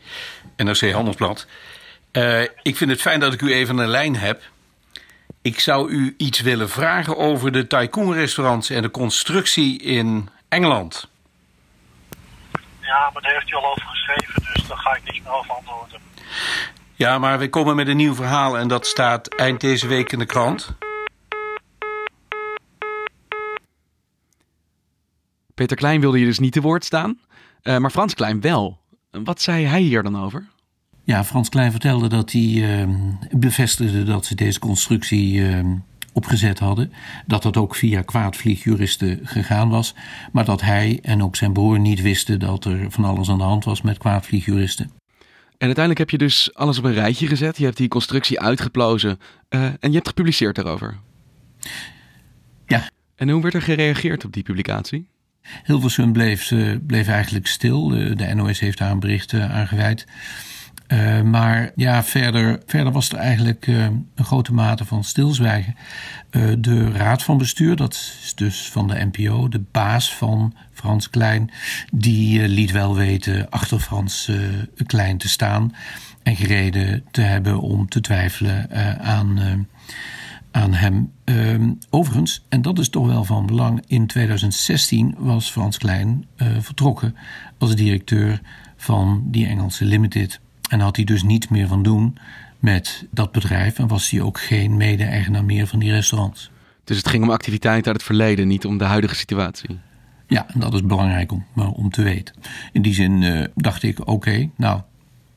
NRC 0.57 0.91
Handelsblad. 0.93 1.47
Uh, 2.13 2.43
ik 2.43 2.77
vind 2.77 2.91
het 2.91 3.01
fijn 3.01 3.21
dat 3.21 3.33
ik 3.33 3.43
u 3.43 3.53
even 3.53 3.79
een 3.79 3.89
lijn 3.89 4.17
heb. 4.17 4.43
Ik 5.43 5.61
zou 5.61 5.91
u 5.91 6.15
iets 6.17 6.41
willen 6.41 6.69
vragen 6.69 7.17
over 7.17 7.53
de 7.53 7.67
Tycoon-restaurants 7.67 8.71
en 8.71 8.83
de 8.83 8.91
constructie 8.91 9.81
in 9.83 10.29
Engeland. 10.49 11.09
Ja, 12.97 13.11
maar 13.13 13.23
daar 13.23 13.33
heeft 13.33 13.51
u 13.51 13.55
al 13.55 13.71
over 13.71 13.87
geschreven, 13.87 14.43
dus 14.53 14.67
daar 14.67 14.79
ga 14.79 14.97
ik 14.97 15.13
niet 15.13 15.23
meer 15.23 15.33
over 15.33 15.51
antwoorden. 15.51 16.01
Ja, 16.95 17.19
maar 17.19 17.39
we 17.39 17.49
komen 17.49 17.77
met 17.77 17.89
een 17.89 17.97
nieuw 17.97 18.15
verhaal 18.15 18.59
en 18.59 18.69
dat 18.69 18.87
staat 18.87 19.29
eind 19.35 19.61
deze 19.61 19.87
week 19.87 20.13
in 20.13 20.19
de 20.19 20.27
krant. 20.27 20.77
Peter 25.55 25.77
Klein 25.77 26.01
wilde 26.01 26.19
je 26.19 26.25
dus 26.25 26.39
niet 26.39 26.53
te 26.53 26.61
woord 26.61 26.85
staan, 26.85 27.19
uh, 27.63 27.77
maar 27.77 27.91
Frans 27.91 28.15
Klein 28.15 28.41
wel. 28.41 28.81
Wat 29.11 29.41
zei 29.41 29.65
hij 29.65 29.81
hier 29.81 30.03
dan 30.03 30.23
over? 30.23 30.47
Ja, 31.05 31.25
Frans 31.25 31.49
Klein 31.49 31.71
vertelde 31.71 32.09
dat 32.09 32.33
hij 32.33 32.43
uh, 32.43 32.89
bevestigde 33.31 34.03
dat 34.03 34.25
ze 34.25 34.35
deze 34.35 34.59
constructie 34.59 35.35
uh, 35.35 35.75
opgezet 36.17 36.59
hadden. 36.59 36.93
Dat 37.27 37.43
dat 37.43 37.57
ook 37.57 37.75
via 37.75 38.03
kwaadvliegjuristen 38.03 39.21
gegaan 39.23 39.69
was. 39.69 39.95
Maar 40.33 40.45
dat 40.45 40.61
hij 40.61 40.99
en 41.03 41.23
ook 41.23 41.37
zijn 41.37 41.53
broer 41.53 41.79
niet 41.79 42.03
wisten 42.03 42.39
dat 42.39 42.65
er 42.65 42.91
van 42.91 43.05
alles 43.05 43.29
aan 43.29 43.39
de 43.39 43.45
hand 43.45 43.65
was 43.65 43.83
met 43.83 43.99
kwaadvliegjuristen. 43.99 44.91
En 45.59 45.67
uiteindelijk 45.67 45.99
heb 45.99 46.11
je 46.11 46.27
dus 46.27 46.55
alles 46.55 46.79
op 46.79 46.85
een 46.85 46.93
rijtje 46.93 47.27
gezet. 47.27 47.59
Je 47.59 47.65
hebt 47.65 47.77
die 47.77 47.89
constructie 47.89 48.41
uitgeplozen 48.41 49.19
uh, 49.51 49.65
en 49.65 49.77
je 49.81 49.95
hebt 49.95 50.09
gepubliceerd 50.09 50.55
daarover. 50.55 50.97
Ja. 52.67 52.89
En 53.15 53.29
hoe 53.29 53.43
werd 53.43 53.55
er 53.55 53.63
gereageerd 53.63 54.25
op 54.25 54.33
die 54.33 54.43
publicatie? 54.43 55.09
Hilversum 55.65 56.13
bleef, 56.13 56.51
uh, 56.51 56.77
bleef 56.87 57.09
eigenlijk 57.09 57.47
stil. 57.47 57.89
De 57.89 58.35
NOS 58.35 58.61
heeft 58.61 58.79
daar 58.79 58.91
een 58.91 59.01
bericht 59.01 59.33
uh, 59.33 59.55
aan 59.55 59.67
gewijd. 59.67 60.07
Uh, 60.89 61.23
maar 61.23 61.71
ja, 61.77 62.05
verder, 62.05 62.63
verder 62.67 62.93
was 62.93 63.09
er 63.09 63.19
eigenlijk 63.19 63.67
uh, 63.67 63.85
een 64.15 64.25
grote 64.25 64.53
mate 64.53 64.85
van 64.85 65.05
stilzwijgen. 65.05 65.75
Uh, 66.31 66.53
de 66.59 66.93
raad 66.93 67.23
van 67.23 67.39
bestuur, 67.39 67.77
dat 67.77 67.93
is 67.93 68.33
dus 68.37 68.69
van 68.71 68.89
de 68.89 69.09
NPO, 69.13 69.49
de 69.49 69.63
baas 69.71 70.15
van 70.15 70.55
Frans 70.73 71.11
Klein, 71.11 71.51
die 71.93 72.49
liet 72.49 72.71
wel 72.71 72.95
weten 72.95 73.51
achter 73.51 73.79
Frans 73.79 74.31
Klein 74.87 75.19
te 75.19 75.29
staan 75.29 75.75
en 76.23 76.37
gereden 76.37 77.05
te 77.11 77.21
hebben 77.21 77.61
om 77.61 77.89
te 77.89 78.01
twijfelen 78.01 78.71
aan, 79.01 79.67
aan 80.51 80.75
hem. 80.75 81.13
Ehm, 81.25 81.73
overigens, 81.91 82.45
en 82.49 82.63
dat 82.63 82.79
is 82.79 82.89
toch 82.89 83.07
wel 83.07 83.25
van 83.25 83.47
belang, 83.47 83.83
in 83.87 84.07
2016 84.07 85.15
was 85.19 85.51
Frans 85.51 85.79
Klein 85.79 86.27
vertrokken 86.61 87.17
als 87.59 87.77
directeur 87.77 88.41
van 88.77 89.23
die 89.27 89.47
Engelse 89.47 89.85
Limited. 89.85 90.41
En 90.69 90.81
had 90.81 90.97
hij 90.97 91.05
dus 91.05 91.23
niets 91.23 91.49
meer 91.49 91.67
van 91.67 91.83
doen 91.83 92.19
met 92.59 93.07
dat 93.11 93.33
bedrijf 93.33 93.79
en 93.79 93.87
was 93.87 94.11
hij 94.11 94.21
ook 94.21 94.41
geen 94.41 94.77
mede-eigenaar 94.77 95.45
meer 95.45 95.67
van 95.67 95.79
die 95.79 95.93
restaurants. 95.93 96.51
Dus 96.85 96.97
het 96.97 97.09
ging 97.09 97.23
om 97.23 97.31
activiteiten 97.31 97.87
uit 97.87 97.97
het 97.97 98.07
verleden, 98.07 98.49
niet 98.49 98.65
om 98.65 98.79
de 98.79 98.85
huidige 98.85 99.15
situatie? 99.15 99.79
Ja, 100.27 100.47
en 100.55 100.61
dat 100.61 100.75
is 100.75 100.83
belangrijk 100.83 101.33
om, 101.33 101.45
om 101.55 101.91
te 101.91 102.03
weten. 102.03 102.35
In 102.73 102.83
die 102.83 102.95
zin 102.95 103.23
uh, 103.23 103.45
dacht 103.55 103.83
ik, 103.83 104.01
oké, 104.01 104.11
okay, 104.11 104.51
nou, 104.57 104.81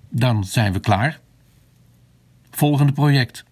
dan 0.09 0.43
zijn 0.43 0.73
we 0.73 0.79
klaar. 0.79 1.19
Volgende 2.51 2.91
project. 2.91 3.43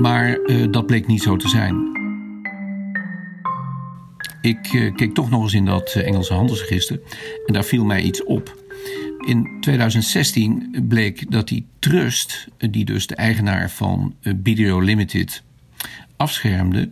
Maar 0.00 0.38
uh, 0.46 0.72
dat 0.72 0.86
bleek 0.86 1.06
niet 1.06 1.22
zo 1.22 1.36
te 1.36 1.48
zijn. 1.48 1.99
Ik 4.40 4.72
uh, 4.72 4.94
keek 4.94 5.14
toch 5.14 5.30
nog 5.30 5.42
eens 5.42 5.54
in 5.54 5.64
dat 5.64 5.94
uh, 5.96 6.06
Engelse 6.06 6.34
handelsregister 6.34 7.00
en 7.46 7.52
daar 7.52 7.64
viel 7.64 7.84
mij 7.84 8.02
iets 8.02 8.24
op. 8.24 8.58
In 9.26 9.56
2016 9.60 10.84
bleek 10.88 11.30
dat 11.30 11.48
die 11.48 11.66
trust, 11.78 12.48
die 12.70 12.84
dus 12.84 13.06
de 13.06 13.14
eigenaar 13.14 13.70
van 13.70 14.14
Video 14.42 14.80
Limited 14.80 15.42
afschermde, 16.16 16.90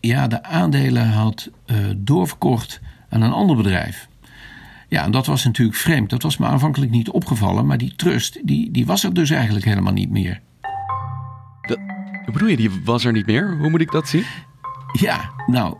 ja, 0.00 0.26
de 0.26 0.42
aandelen 0.42 1.08
had 1.08 1.50
doorverkocht 1.96 2.80
aan 3.08 3.22
een 3.22 3.32
ander 3.32 3.56
bedrijf. 3.56 4.08
Ja, 4.88 5.04
en 5.04 5.10
dat 5.10 5.26
was 5.26 5.44
natuurlijk 5.44 5.76
vreemd. 5.76 6.10
Dat 6.10 6.22
was 6.22 6.36
me 6.36 6.46
aanvankelijk 6.46 6.90
niet 6.90 7.10
opgevallen, 7.10 7.66
maar 7.66 7.78
die 7.78 7.94
trust, 7.96 8.46
die, 8.46 8.70
die 8.70 8.86
was 8.86 9.04
er 9.04 9.14
dus 9.14 9.30
eigenlijk 9.30 9.64
helemaal 9.64 9.92
niet 9.92 10.10
meer. 10.10 10.40
Dat, 11.60 11.78
bedoel 12.32 12.48
je, 12.48 12.56
die 12.56 12.70
was 12.84 13.04
er 13.04 13.12
niet 13.12 13.26
meer? 13.26 13.56
Hoe 13.58 13.70
moet 13.70 13.80
ik 13.80 13.90
dat 13.90 14.08
zien? 14.08 14.24
Ja, 14.92 15.30
nou, 15.46 15.76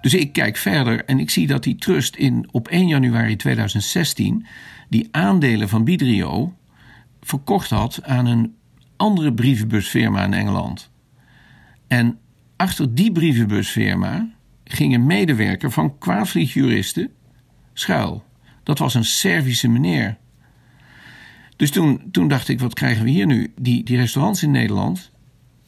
dus 0.00 0.14
ik 0.14 0.32
kijk 0.32 0.56
verder 0.56 1.04
en 1.04 1.18
ik 1.18 1.30
zie 1.30 1.46
dat 1.46 1.62
die 1.62 1.76
trust 1.76 2.16
in, 2.16 2.48
op 2.50 2.68
1 2.68 2.88
januari 2.88 3.36
2016 3.36 4.46
die 4.88 5.08
aandelen 5.10 5.68
van 5.68 5.84
Bidrio 5.84 6.54
verkocht 7.20 7.70
had 7.70 8.02
aan 8.02 8.26
een 8.26 8.54
andere 8.96 9.32
brievenbusfirma 9.32 10.24
in 10.24 10.34
Engeland. 10.34 10.90
En 11.86 12.18
achter 12.56 12.94
die 12.94 13.12
brievenbusfirma 13.12 14.28
ging 14.64 14.94
een 14.94 15.06
medewerker 15.06 15.70
van 15.70 15.98
kwaadvliegjuristen 15.98 17.10
schuil. 17.72 18.24
Dat 18.62 18.78
was 18.78 18.94
een 18.94 19.04
Servische 19.04 19.68
meneer. 19.68 20.16
Dus 21.56 21.70
toen, 21.70 22.02
toen 22.10 22.28
dacht 22.28 22.48
ik, 22.48 22.60
wat 22.60 22.74
krijgen 22.74 23.04
we 23.04 23.10
hier 23.10 23.26
nu? 23.26 23.52
Die, 23.60 23.84
die 23.84 23.96
restaurants 23.96 24.42
in 24.42 24.50
Nederland, 24.50 25.10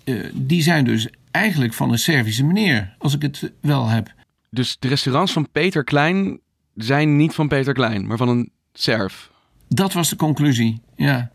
uh, 0.05 0.25
die 0.35 0.63
zijn 0.63 0.85
dus 0.85 1.09
eigenlijk 1.31 1.73
van 1.73 1.93
een 1.93 1.99
Servische 1.99 2.45
meneer, 2.45 2.95
als 2.99 3.15
ik 3.15 3.23
het 3.23 3.53
wel 3.61 3.89
heb. 3.89 4.15
Dus 4.55 4.77
de 4.79 4.89
restaurants 4.89 5.33
van 5.33 5.51
Peter 5.53 5.85
Klein 5.85 6.41
zijn 6.75 7.17
niet 7.17 7.35
van 7.35 7.49
Peter 7.49 7.73
Klein, 7.73 8.07
maar 8.07 8.17
van 8.17 8.29
een 8.29 8.51
Serf. 8.73 9.31
Dat 9.69 9.93
was 9.93 10.09
de 10.09 10.17
conclusie, 10.17 10.81
ja. 10.97 11.31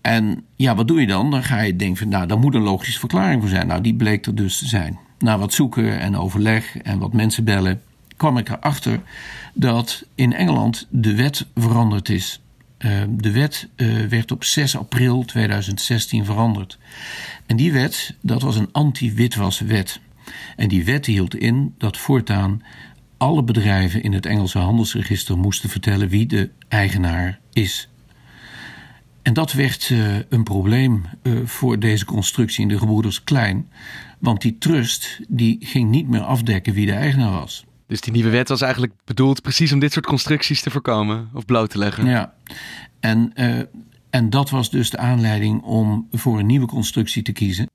En 0.00 0.44
ja, 0.56 0.74
wat 0.74 0.88
doe 0.88 1.00
je 1.00 1.06
dan? 1.06 1.30
Dan 1.30 1.42
ga 1.42 1.60
je 1.60 1.76
denken 1.76 1.96
van, 1.96 2.08
nou, 2.08 2.26
daar 2.26 2.38
moet 2.38 2.54
een 2.54 2.62
logische 2.62 2.98
verklaring 2.98 3.40
voor 3.40 3.50
zijn. 3.50 3.66
Nou, 3.66 3.80
die 3.80 3.94
bleek 3.94 4.26
er 4.26 4.34
dus 4.34 4.58
te 4.58 4.66
zijn. 4.66 4.98
Na 5.18 5.38
wat 5.38 5.52
zoeken 5.52 6.00
en 6.00 6.16
overleg 6.16 6.76
en 6.76 6.98
wat 6.98 7.12
mensen 7.12 7.44
bellen, 7.44 7.82
kwam 8.16 8.38
ik 8.38 8.48
erachter 8.48 9.00
dat 9.54 10.04
in 10.14 10.32
Engeland 10.32 10.86
de 10.90 11.14
wet 11.14 11.46
veranderd 11.54 12.08
is. 12.08 12.40
Uh, 12.78 13.02
de 13.08 13.30
wet 13.30 13.68
uh, 13.76 14.06
werd 14.06 14.30
op 14.30 14.44
6 14.44 14.76
april 14.76 15.24
2016 15.24 16.24
veranderd. 16.24 16.78
En 17.46 17.56
die 17.56 17.72
wet, 17.72 18.14
dat 18.20 18.42
was 18.42 18.56
een 18.56 18.72
anti-witwaswet. 18.72 20.00
En 20.56 20.68
die 20.68 20.84
wet 20.84 21.06
hield 21.06 21.34
in 21.34 21.74
dat 21.78 21.96
voortaan 21.96 22.62
alle 23.16 23.42
bedrijven 23.42 24.02
in 24.02 24.12
het 24.12 24.26
Engelse 24.26 24.58
handelsregister 24.58 25.38
moesten 25.38 25.68
vertellen 25.68 26.08
wie 26.08 26.26
de 26.26 26.50
eigenaar 26.68 27.40
is. 27.52 27.88
En 29.22 29.32
dat 29.32 29.52
werd 29.52 29.88
uh, 29.88 30.16
een 30.28 30.42
probleem 30.42 31.04
uh, 31.22 31.46
voor 31.46 31.78
deze 31.78 32.04
constructie 32.04 32.62
in 32.62 32.68
de 32.68 32.78
gebroeders 32.78 33.24
Klein. 33.24 33.68
Want 34.18 34.40
die 34.40 34.58
trust 34.58 35.20
die 35.28 35.56
ging 35.60 35.90
niet 35.90 36.08
meer 36.08 36.20
afdekken 36.20 36.72
wie 36.72 36.86
de 36.86 36.92
eigenaar 36.92 37.30
was. 37.30 37.64
Dus 37.86 38.00
die 38.00 38.12
nieuwe 38.12 38.30
wet 38.30 38.48
was 38.48 38.60
eigenlijk 38.60 38.92
bedoeld 39.04 39.42
precies 39.42 39.72
om 39.72 39.78
dit 39.78 39.92
soort 39.92 40.06
constructies 40.06 40.62
te 40.62 40.70
voorkomen 40.70 41.30
of 41.34 41.44
bloot 41.44 41.70
te 41.70 41.78
leggen. 41.78 42.06
Ja, 42.06 42.34
en, 43.00 43.32
uh, 43.34 43.58
en 44.10 44.30
dat 44.30 44.50
was 44.50 44.70
dus 44.70 44.90
de 44.90 44.98
aanleiding 44.98 45.62
om 45.62 46.08
voor 46.10 46.38
een 46.38 46.46
nieuwe 46.46 46.66
constructie 46.66 47.22
te 47.22 47.32
kiezen. 47.32 47.66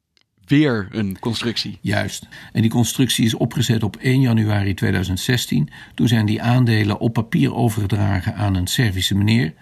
Weer 0.48 0.88
een 0.92 1.20
constructie. 1.20 1.77
Juist. 1.82 2.27
En 2.54 2.62
die 2.62 2.72
constructie 2.72 3.25
is 3.25 3.34
opgezet 3.34 3.84
op 3.84 3.96
1 3.96 4.22
januari 4.22 4.74
2016. 4.74 5.70
Toen 5.96 6.08
zijn 6.08 6.25
die 6.25 6.42
aandelen 6.42 7.00
op 7.00 7.13
papier 7.13 7.56
overgedragen 7.56 8.36
aan 8.36 8.56
een 8.56 8.68
Servische 8.68 9.16
meneer. 9.16 9.54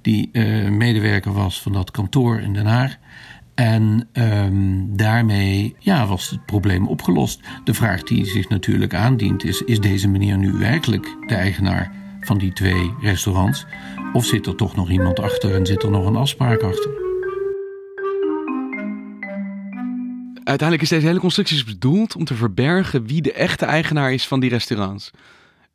Die 0.00 0.28
uh, 0.32 0.68
medewerker 0.68 1.32
was 1.32 1.62
van 1.62 1.72
dat 1.72 1.90
kantoor 1.90 2.40
in 2.40 2.52
Den 2.52 2.66
Haag. 2.66 2.96
En 3.54 4.08
um, 4.12 4.96
daarmee 4.96 5.76
ja, 5.78 6.06
was 6.06 6.30
het 6.30 6.46
probleem 6.46 6.88
opgelost. 6.88 7.40
De 7.64 7.74
vraag 7.74 8.02
die 8.02 8.24
zich 8.24 8.48
natuurlijk 8.48 8.94
aandient 8.94 9.44
is: 9.44 9.62
is 9.62 9.80
deze 9.80 10.08
meneer 10.08 10.38
nu 10.38 10.52
werkelijk 10.52 11.16
de 11.26 11.34
eigenaar 11.34 11.92
van 12.20 12.38
die 12.38 12.52
twee 12.52 12.94
restaurants? 13.00 13.66
Of 14.12 14.24
zit 14.24 14.46
er 14.46 14.56
toch 14.56 14.76
nog 14.76 14.90
iemand 14.90 15.20
achter 15.20 15.54
en 15.54 15.66
zit 15.66 15.82
er 15.82 15.90
nog 15.90 16.06
een 16.06 16.16
afspraak 16.16 16.60
achter? 16.60 17.01
Uiteindelijk 20.44 20.82
is 20.82 20.88
deze 20.88 21.06
hele 21.06 21.20
constructie 21.20 21.56
dus 21.56 21.74
bedoeld 21.74 22.16
om 22.16 22.24
te 22.24 22.34
verbergen 22.34 23.06
wie 23.06 23.22
de 23.22 23.32
echte 23.32 23.64
eigenaar 23.64 24.12
is 24.12 24.26
van 24.26 24.40
die 24.40 24.50
restaurants. 24.50 25.10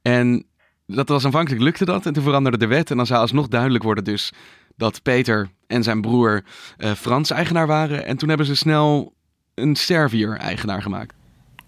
En 0.02 0.46
dat 0.86 1.10
was 1.10 1.26
aanvankelijk 1.26 1.62
lukte 1.62 1.86
dat 1.86 2.06
en 2.06 2.14
toen 2.14 2.24
veranderde 2.24 2.58
de 2.58 2.68
wet 2.68 2.92
en 2.92 2.98
dan 2.98 3.06
zou 3.06 3.20
alsnog 3.20 3.48
duidelijk 3.48 3.84
worden 3.84 4.04
dus 4.04 4.32
dat 4.76 5.02
Peter 5.02 5.50
en 5.68 5.84
zijn 5.84 6.02
broer 6.02 6.44
uh, 6.78 6.92
Frans 6.92 7.30
eigenaar 7.30 7.68
waren. 7.68 8.06
En 8.06 8.18
toen 8.18 8.30
hebben 8.30 8.48
ze 8.48 8.56
snel 8.56 9.14
een 9.54 9.76
Servier 9.76 10.38
eigenaar 10.38 10.82
gemaakt. 10.82 11.17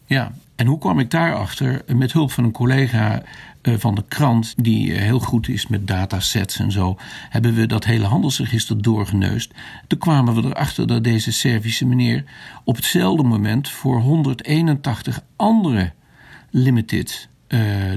Ja, 0.09 0.31
en 0.55 0.65
hoe 0.67 0.77
kwam 0.77 0.99
ik 0.99 1.11
daarachter? 1.11 1.81
Met 1.95 2.13
hulp 2.13 2.31
van 2.31 2.43
een 2.43 2.51
collega 2.51 3.23
uh, 3.61 3.73
van 3.77 3.95
de 3.95 4.03
krant, 4.07 4.53
die 4.57 4.91
uh, 4.91 4.97
heel 4.97 5.19
goed 5.19 5.47
is 5.47 5.67
met 5.67 5.87
datasets 5.87 6.59
en 6.59 6.71
zo, 6.71 6.97
hebben 7.29 7.53
we 7.53 7.65
dat 7.65 7.85
hele 7.85 8.05
handelsregister 8.05 8.81
doorgeneust. 8.81 9.53
Toen 9.87 9.99
kwamen 9.99 10.35
we 10.35 10.47
erachter 10.47 10.87
dat 10.87 11.03
deze 11.03 11.31
Servische 11.31 11.85
meneer 11.85 12.23
op 12.63 12.75
hetzelfde 12.75 13.23
moment 13.23 13.69
voor 13.69 13.99
181 13.99 15.21
andere 15.35 15.93
limited 16.49 17.29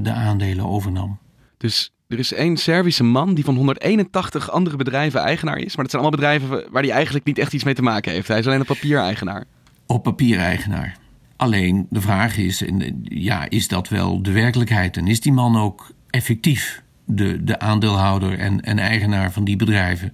de 0.02 0.12
aandelen 0.12 0.66
overnam. 0.66 1.19
Dus 1.59 1.92
er 2.09 2.19
is 2.19 2.33
één 2.33 2.57
Servische 2.57 3.05
man 3.05 3.35
die 3.35 3.44
van 3.44 3.57
181 3.57 4.51
andere 4.51 4.77
bedrijven 4.77 5.20
eigenaar 5.20 5.59
is. 5.59 5.77
Maar 5.77 5.85
dat 5.85 5.90
zijn 5.90 6.03
allemaal 6.03 6.20
bedrijven 6.20 6.72
waar 6.72 6.83
hij 6.83 6.92
eigenlijk 6.92 7.25
niet 7.25 7.38
echt 7.38 7.53
iets 7.53 7.64
mee 7.64 7.75
te 7.75 7.83
maken 7.83 8.12
heeft. 8.12 8.29
Hij 8.29 8.38
is 8.38 8.46
alleen 8.46 8.61
een 8.61 8.66
papiereigenaar. 8.66 9.44
Op 9.87 10.03
papiereigenaar. 10.03 11.01
Alleen 11.37 11.87
de 11.90 12.01
vraag 12.01 12.37
is, 12.37 12.64
ja, 13.03 13.49
is 13.49 13.68
dat 13.68 13.88
wel 13.88 14.23
de 14.23 14.33
werkelijkheid? 14.33 14.97
En 14.97 15.07
is 15.07 15.21
die 15.21 15.33
man 15.33 15.57
ook 15.57 15.95
effectief 16.11 16.83
de, 17.05 17.45
de 17.45 17.59
aandeelhouder 17.59 18.38
en, 18.38 18.61
en 18.61 18.79
eigenaar 18.79 19.33
van 19.33 19.45
die 19.45 19.57
bedrijven? 19.57 20.12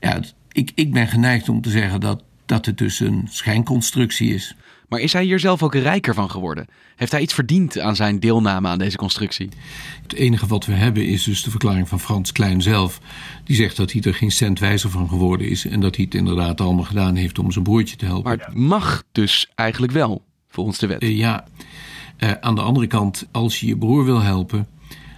Ja, 0.00 0.20
ik, 0.52 0.72
ik 0.74 0.92
ben 0.92 1.08
geneigd 1.08 1.48
om 1.48 1.60
te 1.60 1.70
zeggen 1.70 2.00
dat, 2.00 2.22
dat 2.46 2.66
het 2.66 2.78
dus 2.78 3.00
een 3.00 3.26
schijnconstructie 3.30 4.34
is. 4.34 4.56
Maar 4.88 5.00
is 5.00 5.12
hij 5.12 5.24
hier 5.24 5.38
zelf 5.38 5.62
ook 5.62 5.74
rijker 5.74 6.14
van 6.14 6.30
geworden? 6.30 6.66
Heeft 6.96 7.12
hij 7.12 7.20
iets 7.20 7.34
verdiend 7.34 7.78
aan 7.78 7.96
zijn 7.96 8.20
deelname 8.20 8.68
aan 8.68 8.78
deze 8.78 8.96
constructie? 8.96 9.48
Het 10.02 10.12
enige 10.12 10.46
wat 10.46 10.66
we 10.66 10.72
hebben 10.72 11.06
is 11.06 11.24
dus 11.24 11.42
de 11.42 11.50
verklaring 11.50 11.88
van 11.88 12.00
Frans 12.00 12.32
Klein 12.32 12.62
zelf. 12.62 13.00
Die 13.44 13.56
zegt 13.56 13.76
dat 13.76 13.92
hij 13.92 14.02
er 14.02 14.14
geen 14.14 14.30
cent 14.30 14.58
wijzer 14.58 14.90
van 14.90 15.08
geworden 15.08 15.48
is. 15.48 15.66
En 15.66 15.80
dat 15.80 15.96
hij 15.96 16.04
het 16.04 16.14
inderdaad 16.14 16.60
allemaal 16.60 16.84
gedaan 16.84 17.14
heeft 17.14 17.38
om 17.38 17.52
zijn 17.52 17.64
broertje 17.64 17.96
te 17.96 18.04
helpen. 18.04 18.36
Maar 18.36 18.46
het 18.46 18.54
mag 18.56 19.02
dus 19.12 19.50
eigenlijk 19.54 19.92
wel, 19.92 20.24
volgens 20.48 20.78
de 20.78 20.86
wet. 20.86 21.02
Uh, 21.02 21.16
ja, 21.16 21.44
uh, 22.18 22.30
aan 22.40 22.54
de 22.54 22.60
andere 22.60 22.86
kant, 22.86 23.28
als 23.32 23.60
je 23.60 23.66
je 23.66 23.76
broer 23.76 24.04
wil 24.04 24.20
helpen 24.20 24.66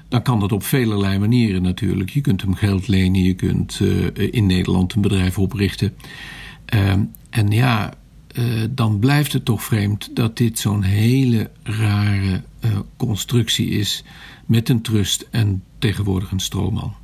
dan 0.08 0.22
kan 0.22 0.40
dat 0.40 0.52
op 0.52 0.62
velelei 0.62 1.18
manieren 1.18 1.62
natuurlijk. 1.62 2.10
Je 2.10 2.20
kunt 2.20 2.42
hem 2.42 2.54
geld 2.54 2.88
lenen, 2.88 3.22
je 3.22 3.34
kunt 3.34 3.78
uh, 3.82 4.06
in 4.30 4.46
Nederland 4.46 4.94
een 4.94 5.00
bedrijf 5.00 5.38
oprichten. 5.38 5.94
Uh, 6.74 6.92
en 7.30 7.50
ja, 7.50 7.94
uh, 8.38 8.64
dan 8.70 8.98
blijft 8.98 9.32
het 9.32 9.44
toch 9.44 9.62
vreemd 9.62 10.16
dat 10.16 10.36
dit 10.36 10.58
zo'n 10.58 10.82
hele 10.82 11.50
rare 11.62 12.42
uh, 12.64 12.78
constructie 12.96 13.68
is 13.68 14.04
met 14.46 14.68
een 14.68 14.82
trust 14.82 15.28
en 15.30 15.62
tegenwoordig 15.78 16.30
een 16.30 16.40
stroomman. 16.40 16.94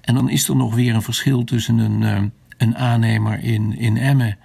En 0.00 0.14
dan 0.14 0.28
is 0.30 0.48
er 0.48 0.56
nog 0.56 0.74
weer 0.74 0.94
een 0.94 1.02
verschil 1.02 1.44
tussen 1.44 1.78
een, 1.78 2.00
uh, 2.00 2.22
een 2.56 2.76
aannemer 2.76 3.42
in, 3.42 3.78
in 3.78 3.96
Emmen 3.96 4.38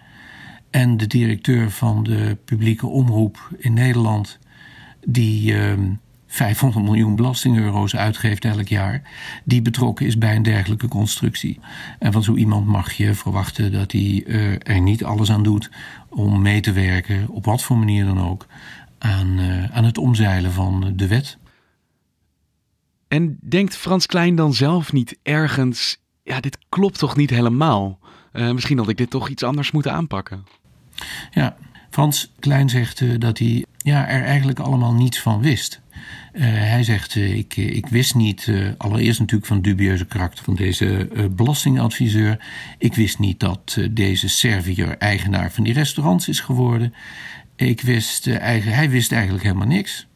en 0.69 0.97
de 0.97 1.07
directeur 1.07 1.71
van 1.71 2.03
de 2.03 2.37
publieke 2.45 2.87
omroep 2.87 3.49
in 3.57 3.73
Nederland, 3.73 4.39
die 5.05 5.53
500 6.35 6.85
miljoen 6.85 7.15
belastingeuro's 7.15 7.95
uitgeeft 7.95 8.45
elk 8.45 8.67
jaar, 8.67 9.01
die 9.43 9.61
betrokken 9.61 10.05
is 10.05 10.17
bij 10.17 10.35
een 10.35 10.43
dergelijke 10.43 10.87
constructie. 10.87 11.59
En 11.99 12.11
van 12.11 12.23
zo 12.23 12.35
iemand 12.35 12.67
mag 12.67 12.93
je 12.93 13.13
verwachten 13.13 13.71
dat 13.71 13.91
hij 13.91 14.23
uh, 14.25 14.53
er 14.63 14.81
niet 14.81 15.03
alles 15.03 15.31
aan 15.31 15.43
doet 15.43 15.69
om 16.09 16.41
mee 16.41 16.61
te 16.61 16.71
werken, 16.71 17.29
op 17.29 17.45
wat 17.45 17.63
voor 17.63 17.77
manier 17.77 18.05
dan 18.05 18.29
ook, 18.29 18.45
aan, 18.97 19.39
uh, 19.39 19.75
aan 19.75 19.83
het 19.83 19.97
omzeilen 19.97 20.51
van 20.51 20.93
de 20.95 21.07
wet. 21.07 21.37
En 23.07 23.37
denkt 23.41 23.77
Frans 23.77 24.05
Klein 24.05 24.35
dan 24.35 24.53
zelf 24.53 24.93
niet 24.93 25.17
ergens, 25.23 25.97
ja, 26.23 26.39
dit 26.39 26.57
klopt 26.69 26.99
toch 26.99 27.15
niet 27.15 27.29
helemaal? 27.29 27.99
Uh, 28.33 28.51
misschien 28.51 28.77
had 28.77 28.89
ik 28.89 28.97
dit 28.97 29.09
toch 29.09 29.29
iets 29.29 29.43
anders 29.43 29.71
moeten 29.71 29.93
aanpakken. 29.93 30.45
Ja, 31.31 31.55
Frans 31.89 32.31
Klein 32.39 32.69
zegt 32.69 33.21
dat 33.21 33.37
hij 33.37 33.65
ja, 33.77 34.07
er 34.07 34.23
eigenlijk 34.23 34.59
allemaal 34.59 34.93
niets 34.93 35.21
van 35.21 35.41
wist. 35.41 35.81
Uh, 36.33 36.41
hij 36.43 36.83
zegt, 36.83 37.15
uh, 37.15 37.37
ik, 37.37 37.55
ik 37.55 37.87
wist 37.87 38.15
niet, 38.15 38.51
allereerst 38.77 39.19
natuurlijk 39.19 39.47
van 39.47 39.61
dubieuze 39.61 40.05
karakter 40.05 40.43
van 40.43 40.55
deze 40.55 41.09
belastingadviseur. 41.31 42.45
Ik 42.77 42.95
wist 42.95 43.19
niet 43.19 43.39
dat 43.39 43.77
deze 43.91 44.29
Servier 44.29 44.97
eigenaar 44.97 45.51
van 45.51 45.63
die 45.63 45.73
restaurants 45.73 46.27
is 46.27 46.39
geworden. 46.39 46.93
Ik 47.55 47.81
wist, 47.81 48.25
hij 48.25 48.89
wist 48.89 49.11
eigenlijk 49.11 49.43
helemaal 49.43 49.67
niks. 49.67 50.07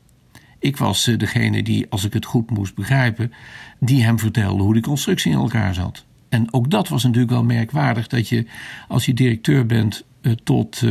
Ik 0.60 0.78
was 0.78 1.04
degene 1.04 1.64
die, 1.64 1.86
als 1.90 2.06
ik 2.06 2.14
het 2.14 2.26
goed 2.26 2.50
moest 2.50 2.76
begrijpen, 2.76 3.34
die 3.80 4.04
hem 4.04 4.20
vertelde 4.20 4.64
hoe 4.64 4.74
die 4.74 4.82
constructie 4.82 5.32
in 5.32 5.38
elkaar 5.38 5.74
zat. 5.74 6.06
En 6.30 6.54
ook 6.54 6.72
dat 6.72 6.88
was 6.88 7.04
natuurlijk 7.04 7.32
wel 7.32 7.44
merkwaardig, 7.44 8.08
dat 8.08 8.30
je 8.30 8.46
als 8.88 9.06
je 9.06 9.14
directeur 9.14 9.66
bent 9.66 10.06
tot 10.44 10.84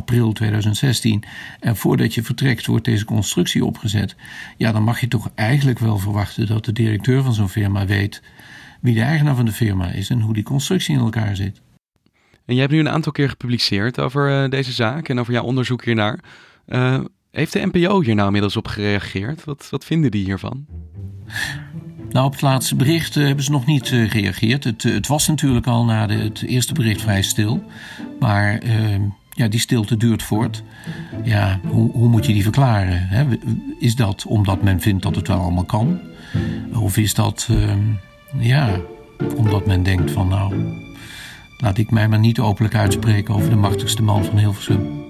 april 0.00 0.32
2016. 0.32 1.24
En 1.60 1.76
voordat 1.76 2.14
je 2.14 2.22
vertrekt 2.22 2.66
wordt 2.66 2.84
deze 2.84 3.04
constructie 3.04 3.64
opgezet. 3.64 4.16
Ja, 4.56 4.72
dan 4.72 4.82
mag 4.82 5.00
je 5.00 5.08
toch 5.08 5.30
eigenlijk 5.34 5.78
wel 5.78 5.98
verwachten 5.98 6.46
dat 6.46 6.64
de 6.64 6.72
directeur 6.72 7.22
van 7.22 7.34
zo'n 7.34 7.48
firma 7.48 7.86
weet 7.86 8.22
wie 8.80 8.94
de 8.94 9.02
eigenaar 9.02 9.36
van 9.36 9.44
de 9.44 9.52
firma 9.52 9.90
is 9.90 10.10
en 10.10 10.20
hoe 10.20 10.34
die 10.34 10.42
constructie 10.42 10.94
in 10.94 11.00
elkaar 11.00 11.36
zit. 11.36 11.60
En 12.44 12.54
je 12.54 12.60
hebt 12.60 12.72
nu 12.72 12.78
een 12.78 12.88
aantal 12.88 13.12
keer 13.12 13.28
gepubliceerd 13.28 14.00
over 14.00 14.42
uh, 14.42 14.50
deze 14.50 14.72
zaak 14.72 15.08
en 15.08 15.20
over 15.20 15.32
jouw 15.32 15.42
onderzoek 15.42 15.84
hiernaar. 15.84 16.18
Uh, 16.68 17.00
heeft 17.30 17.52
de 17.52 17.66
NPO 17.72 18.02
hier 18.02 18.14
nou 18.14 18.26
inmiddels 18.26 18.56
op 18.56 18.66
gereageerd? 18.66 19.44
Wat, 19.44 19.68
wat 19.70 19.84
vinden 19.84 20.10
die 20.10 20.24
hiervan? 20.24 20.66
Nou, 22.10 22.26
op 22.26 22.32
het 22.32 22.40
laatste 22.40 22.76
bericht 22.76 23.16
uh, 23.16 23.26
hebben 23.26 23.44
ze 23.44 23.50
nog 23.50 23.66
niet 23.66 23.90
uh, 23.90 24.10
gereageerd. 24.10 24.64
Het, 24.64 24.82
het, 24.82 25.06
was 25.06 25.28
natuurlijk 25.28 25.66
al 25.66 25.84
na 25.84 26.06
de, 26.06 26.14
het 26.14 26.42
eerste 26.42 26.72
bericht 26.72 27.00
vrij 27.00 27.22
stil. 27.22 27.64
Maar 28.18 28.58
ehm, 28.58 29.02
ja, 29.40 29.48
die 29.48 29.60
stilte 29.60 29.96
duurt 29.96 30.22
voort. 30.22 30.62
Ja, 31.24 31.60
hoe, 31.66 31.90
hoe 31.92 32.08
moet 32.08 32.26
je 32.26 32.32
die 32.32 32.42
verklaren? 32.42 33.08
Hè? 33.08 33.24
Is 33.78 33.96
dat 33.96 34.26
omdat 34.26 34.62
men 34.62 34.80
vindt 34.80 35.02
dat 35.02 35.16
het 35.16 35.28
wel 35.28 35.40
allemaal 35.40 35.64
kan? 35.64 36.00
Of 36.74 36.96
is 36.96 37.14
dat, 37.14 37.48
uh, 37.50 37.72
ja, 38.38 38.80
omdat 39.36 39.66
men 39.66 39.82
denkt 39.82 40.10
van 40.10 40.28
nou, 40.28 40.54
Laat 41.60 41.78
ik 41.78 41.90
mij 41.90 42.08
maar 42.08 42.18
niet 42.18 42.38
openlijk 42.38 42.74
uitspreken 42.74 43.34
over 43.34 43.50
de 43.50 43.56
machtigste 43.56 44.02
man 44.02 44.24
van 44.24 44.38
Hilversum. 44.38 45.09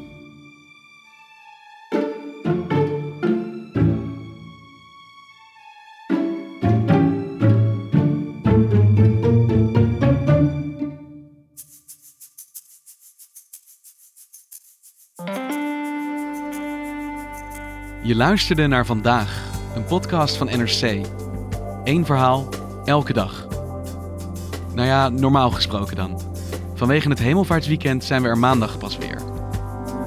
Je 18.10 18.16
luisterde 18.16 18.66
naar 18.66 18.86
vandaag, 18.86 19.42
een 19.74 19.84
podcast 19.84 20.36
van 20.36 20.46
NRC. 20.46 21.06
Eén 21.84 22.04
verhaal, 22.04 22.48
elke 22.84 23.12
dag. 23.12 23.46
Nou 24.74 24.86
ja, 24.88 25.08
normaal 25.08 25.50
gesproken 25.50 25.96
dan. 25.96 26.20
Vanwege 26.74 27.08
het 27.08 27.18
hemelvaartsweekend 27.18 28.04
zijn 28.04 28.22
we 28.22 28.28
er 28.28 28.38
maandag 28.38 28.78
pas 28.78 28.98
weer. 28.98 29.18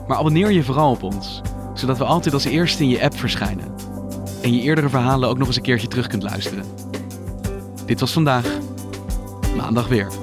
Maar 0.07 0.17
abonneer 0.17 0.51
je 0.51 0.63
vooral 0.63 0.91
op 0.91 1.03
ons, 1.03 1.41
zodat 1.73 1.97
we 1.97 2.03
altijd 2.03 2.33
als 2.33 2.43
eerste 2.43 2.83
in 2.83 2.89
je 2.89 3.03
app 3.03 3.17
verschijnen. 3.17 3.73
En 4.41 4.55
je 4.55 4.61
eerdere 4.61 4.89
verhalen 4.89 5.29
ook 5.29 5.37
nog 5.37 5.47
eens 5.47 5.55
een 5.55 5.61
keertje 5.61 5.87
terug 5.87 6.07
kunt 6.07 6.23
luisteren. 6.23 6.65
Dit 7.85 7.99
was 7.99 8.11
vandaag, 8.11 8.45
maandag 9.55 9.87
weer. 9.87 10.22